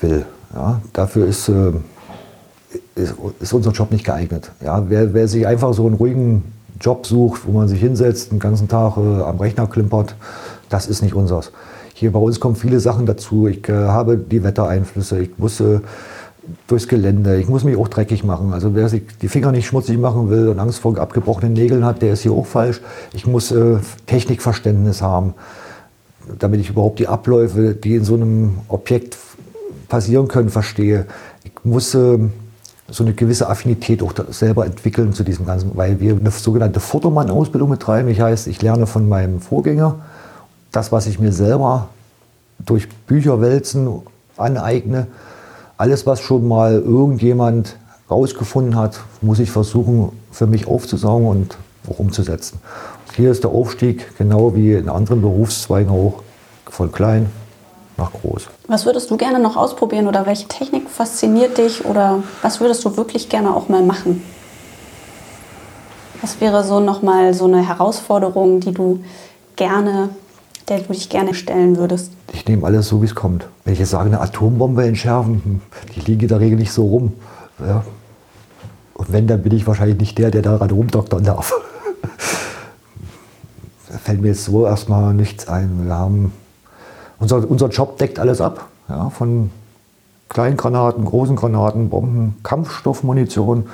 will. 0.00 0.26
Ja, 0.52 0.80
dafür 0.92 1.26
ist, 1.26 1.48
äh, 1.48 1.72
ist, 2.96 3.14
ist, 3.38 3.52
unser 3.52 3.70
Job 3.70 3.92
nicht 3.92 4.04
geeignet. 4.04 4.50
Ja, 4.62 4.84
wer, 4.88 5.14
wer, 5.14 5.28
sich 5.28 5.46
einfach 5.46 5.72
so 5.72 5.86
einen 5.86 5.94
ruhigen 5.94 6.52
Job 6.80 7.06
sucht, 7.06 7.42
wo 7.46 7.52
man 7.52 7.68
sich 7.68 7.80
hinsetzt, 7.80 8.32
den 8.32 8.40
ganzen 8.40 8.66
Tag 8.66 8.96
äh, 8.96 9.22
am 9.22 9.38
Rechner 9.38 9.68
klimpert, 9.68 10.16
das 10.68 10.88
ist 10.88 11.02
nicht 11.02 11.14
unseres. 11.14 11.52
Hier 11.94 12.12
bei 12.12 12.18
uns 12.18 12.40
kommen 12.40 12.56
viele 12.56 12.80
Sachen 12.80 13.06
dazu. 13.06 13.46
Ich 13.46 13.68
äh, 13.68 13.72
habe 13.72 14.16
die 14.16 14.42
Wettereinflüsse, 14.42 15.20
ich 15.20 15.38
muss 15.38 15.60
äh, 15.60 15.80
durchs 16.66 16.88
Gelände. 16.88 17.40
Ich 17.40 17.48
muss 17.48 17.64
mich 17.64 17.76
auch 17.76 17.88
dreckig 17.88 18.24
machen. 18.24 18.52
Also 18.52 18.74
wer 18.74 18.88
sich 18.88 19.02
die 19.20 19.28
Finger 19.28 19.52
nicht 19.52 19.66
schmutzig 19.66 19.98
machen 19.98 20.30
will 20.30 20.48
und 20.48 20.58
Angst 20.58 20.78
vor 20.78 20.98
abgebrochenen 20.98 21.52
Nägeln 21.52 21.84
hat, 21.84 22.02
der 22.02 22.12
ist 22.12 22.22
hier 22.22 22.32
auch 22.32 22.46
falsch. 22.46 22.80
Ich 23.12 23.26
muss 23.26 23.50
äh, 23.50 23.78
Technikverständnis 24.06 25.02
haben, 25.02 25.34
damit 26.38 26.60
ich 26.60 26.70
überhaupt 26.70 26.98
die 26.98 27.08
Abläufe, 27.08 27.74
die 27.74 27.96
in 27.96 28.04
so 28.04 28.14
einem 28.14 28.58
Objekt 28.68 29.16
passieren 29.88 30.28
können, 30.28 30.50
verstehe. 30.50 31.06
Ich 31.44 31.52
muss 31.64 31.94
äh, 31.94 32.18
so 32.88 33.04
eine 33.04 33.14
gewisse 33.14 33.48
Affinität 33.48 34.02
auch 34.02 34.12
selber 34.30 34.66
entwickeln 34.66 35.12
zu 35.12 35.22
diesem 35.22 35.46
Ganzen, 35.46 35.72
weil 35.74 36.00
wir 36.00 36.16
eine 36.16 36.30
sogenannte 36.30 36.80
Fotomann-Ausbildung 36.80 37.70
betreiben. 37.70 38.08
Ich 38.08 38.20
heißt, 38.20 38.46
ich 38.46 38.62
lerne 38.62 38.86
von 38.86 39.08
meinem 39.08 39.40
Vorgänger 39.40 40.00
das, 40.72 40.92
was 40.92 41.06
ich 41.06 41.18
mir 41.18 41.32
selber 41.32 41.88
durch 42.64 42.88
Bücher 43.06 43.40
wälzen 43.40 43.88
aneigne 44.36 45.06
alles, 45.80 46.06
was 46.06 46.20
schon 46.20 46.46
mal 46.46 46.74
irgendjemand 46.74 47.76
rausgefunden 48.10 48.76
hat, 48.76 49.00
muss 49.22 49.38
ich 49.38 49.50
versuchen, 49.50 50.12
für 50.30 50.46
mich 50.46 50.68
aufzusaugen 50.68 51.26
und 51.26 51.56
auch 51.88 51.98
umzusetzen. 51.98 52.60
Hier 53.16 53.30
ist 53.30 53.44
der 53.44 53.50
Aufstieg, 53.50 54.18
genau 54.18 54.54
wie 54.54 54.74
in 54.74 54.90
anderen 54.90 55.22
Berufszweigen 55.22 55.90
auch, 55.90 56.22
von 56.68 56.92
klein 56.92 57.30
nach 57.96 58.12
groß. 58.12 58.48
Was 58.68 58.84
würdest 58.84 59.10
du 59.10 59.16
gerne 59.16 59.40
noch 59.40 59.56
ausprobieren 59.56 60.06
oder 60.06 60.26
welche 60.26 60.48
Technik 60.48 60.90
fasziniert 60.90 61.56
dich 61.56 61.82
oder 61.86 62.22
was 62.42 62.60
würdest 62.60 62.84
du 62.84 62.98
wirklich 62.98 63.30
gerne 63.30 63.54
auch 63.56 63.70
mal 63.70 63.82
machen? 63.82 64.22
Was 66.20 66.42
wäre 66.42 66.62
so 66.62 66.80
nochmal 66.80 67.32
so 67.32 67.46
eine 67.46 67.66
Herausforderung, 67.66 68.60
die 68.60 68.72
du 68.72 69.02
gerne 69.56 70.10
der 70.70 70.80
du 70.80 70.92
dich 70.92 71.08
gerne 71.08 71.34
stellen 71.34 71.76
würdest? 71.76 72.12
Ich 72.32 72.46
nehme 72.46 72.64
alles 72.64 72.88
so, 72.88 73.02
wie 73.02 73.06
es 73.06 73.14
kommt. 73.14 73.46
Wenn 73.64 73.74
ich 73.74 73.80
jetzt 73.80 73.90
sage, 73.90 74.06
eine 74.06 74.20
Atombombe 74.20 74.86
entschärfen, 74.86 75.60
die 75.94 76.00
liegen 76.00 76.22
in 76.22 76.28
der 76.28 76.40
Regel 76.40 76.58
nicht 76.58 76.72
so 76.72 76.86
rum. 76.86 77.12
Ja. 77.58 77.84
Und 78.94 79.12
wenn, 79.12 79.26
dann 79.26 79.42
bin 79.42 79.52
ich 79.52 79.66
wahrscheinlich 79.66 79.98
nicht 79.98 80.18
der, 80.18 80.30
der 80.30 80.42
daran 80.42 80.70
rumdoktern 80.70 81.24
darf. 81.24 81.52
da 83.90 83.98
fällt 84.04 84.20
mir 84.20 84.28
jetzt 84.28 84.44
so 84.44 84.64
erstmal 84.64 85.12
nichts 85.12 85.48
ein. 85.48 85.86
Wir 85.86 85.94
haben, 85.94 86.32
unser, 87.18 87.50
unser 87.50 87.68
Job 87.68 87.98
deckt 87.98 88.18
alles 88.18 88.40
ab. 88.40 88.68
Ja, 88.88 89.10
von 89.10 89.50
kleinen 90.28 90.56
Granaten, 90.56 91.04
großen 91.04 91.36
Granaten, 91.36 91.90
Bomben, 91.90 92.36
Kampfstoffmunition. 92.42 93.66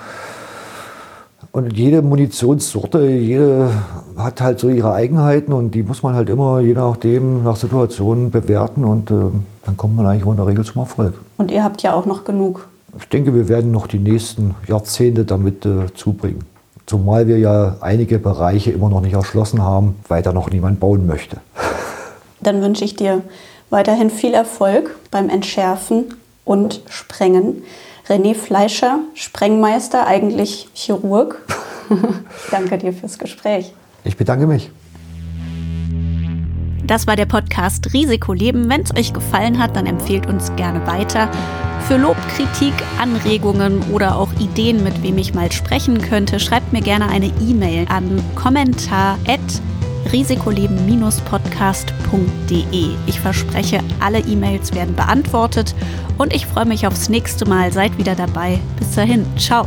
Und 1.56 1.74
jede 1.74 2.02
Munitionssorte, 2.02 3.06
jede 3.06 3.70
hat 4.18 4.42
halt 4.42 4.60
so 4.60 4.68
ihre 4.68 4.92
Eigenheiten 4.92 5.54
und 5.54 5.70
die 5.70 5.82
muss 5.82 6.02
man 6.02 6.14
halt 6.14 6.28
immer, 6.28 6.60
je 6.60 6.74
nachdem, 6.74 7.44
nach 7.44 7.56
Situationen 7.56 8.30
bewerten 8.30 8.84
und 8.84 9.10
äh, 9.10 9.14
dann 9.64 9.76
kommt 9.78 9.96
man 9.96 10.04
eigentlich 10.04 10.26
in 10.26 10.36
der 10.36 10.46
Regel 10.46 10.66
zum 10.66 10.82
Erfolg. 10.82 11.14
Und 11.38 11.50
ihr 11.50 11.64
habt 11.64 11.80
ja 11.80 11.94
auch 11.94 12.04
noch 12.04 12.24
genug. 12.24 12.68
Ich 12.98 13.08
denke, 13.08 13.32
wir 13.32 13.48
werden 13.48 13.70
noch 13.70 13.86
die 13.86 13.98
nächsten 13.98 14.54
Jahrzehnte 14.68 15.24
damit 15.24 15.64
äh, 15.64 15.86
zubringen. 15.94 16.44
Zumal 16.84 17.26
wir 17.26 17.38
ja 17.38 17.76
einige 17.80 18.18
Bereiche 18.18 18.70
immer 18.72 18.90
noch 18.90 19.00
nicht 19.00 19.14
erschlossen 19.14 19.62
haben, 19.62 19.94
weil 20.08 20.22
da 20.22 20.34
noch 20.34 20.50
niemand 20.50 20.78
bauen 20.78 21.06
möchte. 21.06 21.38
Dann 22.42 22.60
wünsche 22.60 22.84
ich 22.84 22.96
dir 22.96 23.22
weiterhin 23.70 24.10
viel 24.10 24.34
Erfolg 24.34 24.94
beim 25.10 25.30
Entschärfen 25.30 26.16
und 26.44 26.82
Sprengen. 26.90 27.62
René 28.08 28.34
Fleischer, 28.34 29.00
Sprengmeister, 29.14 30.06
eigentlich 30.06 30.68
Chirurg. 30.74 31.42
Danke 32.50 32.78
dir 32.78 32.92
fürs 32.92 33.18
Gespräch. 33.18 33.72
Ich 34.04 34.16
bedanke 34.16 34.46
mich. 34.46 34.70
Das 36.84 37.08
war 37.08 37.16
der 37.16 37.26
Podcast 37.26 37.92
Risikoleben. 37.92 38.68
Wenn 38.68 38.82
es 38.82 38.94
euch 38.96 39.12
gefallen 39.12 39.58
hat, 39.58 39.74
dann 39.74 39.86
empfehlt 39.86 40.26
uns 40.28 40.54
gerne 40.54 40.86
weiter. 40.86 41.28
Für 41.88 41.96
Lob, 41.96 42.16
Kritik, 42.36 42.74
Anregungen 43.00 43.82
oder 43.92 44.16
auch 44.16 44.32
Ideen, 44.38 44.84
mit 44.84 45.02
wem 45.02 45.18
ich 45.18 45.34
mal 45.34 45.50
sprechen 45.50 46.00
könnte, 46.00 46.38
schreibt 46.38 46.72
mir 46.72 46.82
gerne 46.82 47.08
eine 47.08 47.32
E-Mail 47.40 47.86
an 47.88 48.22
kommentar@risikoleben-podcast.de. 50.06 52.90
Ich 53.06 53.20
verspreche, 53.20 53.80
alle 54.00 54.20
E-Mails 54.20 54.74
werden 54.74 54.94
beantwortet 54.94 55.74
und 56.18 56.34
ich 56.34 56.46
freue 56.46 56.66
mich 56.66 56.86
aufs 56.86 57.08
nächste 57.08 57.46
Mal. 57.46 57.72
Seid 57.72 57.98
wieder 57.98 58.14
dabei. 58.14 58.60
Bis 58.78 58.94
dahin, 58.94 59.26
ciao. 59.36 59.66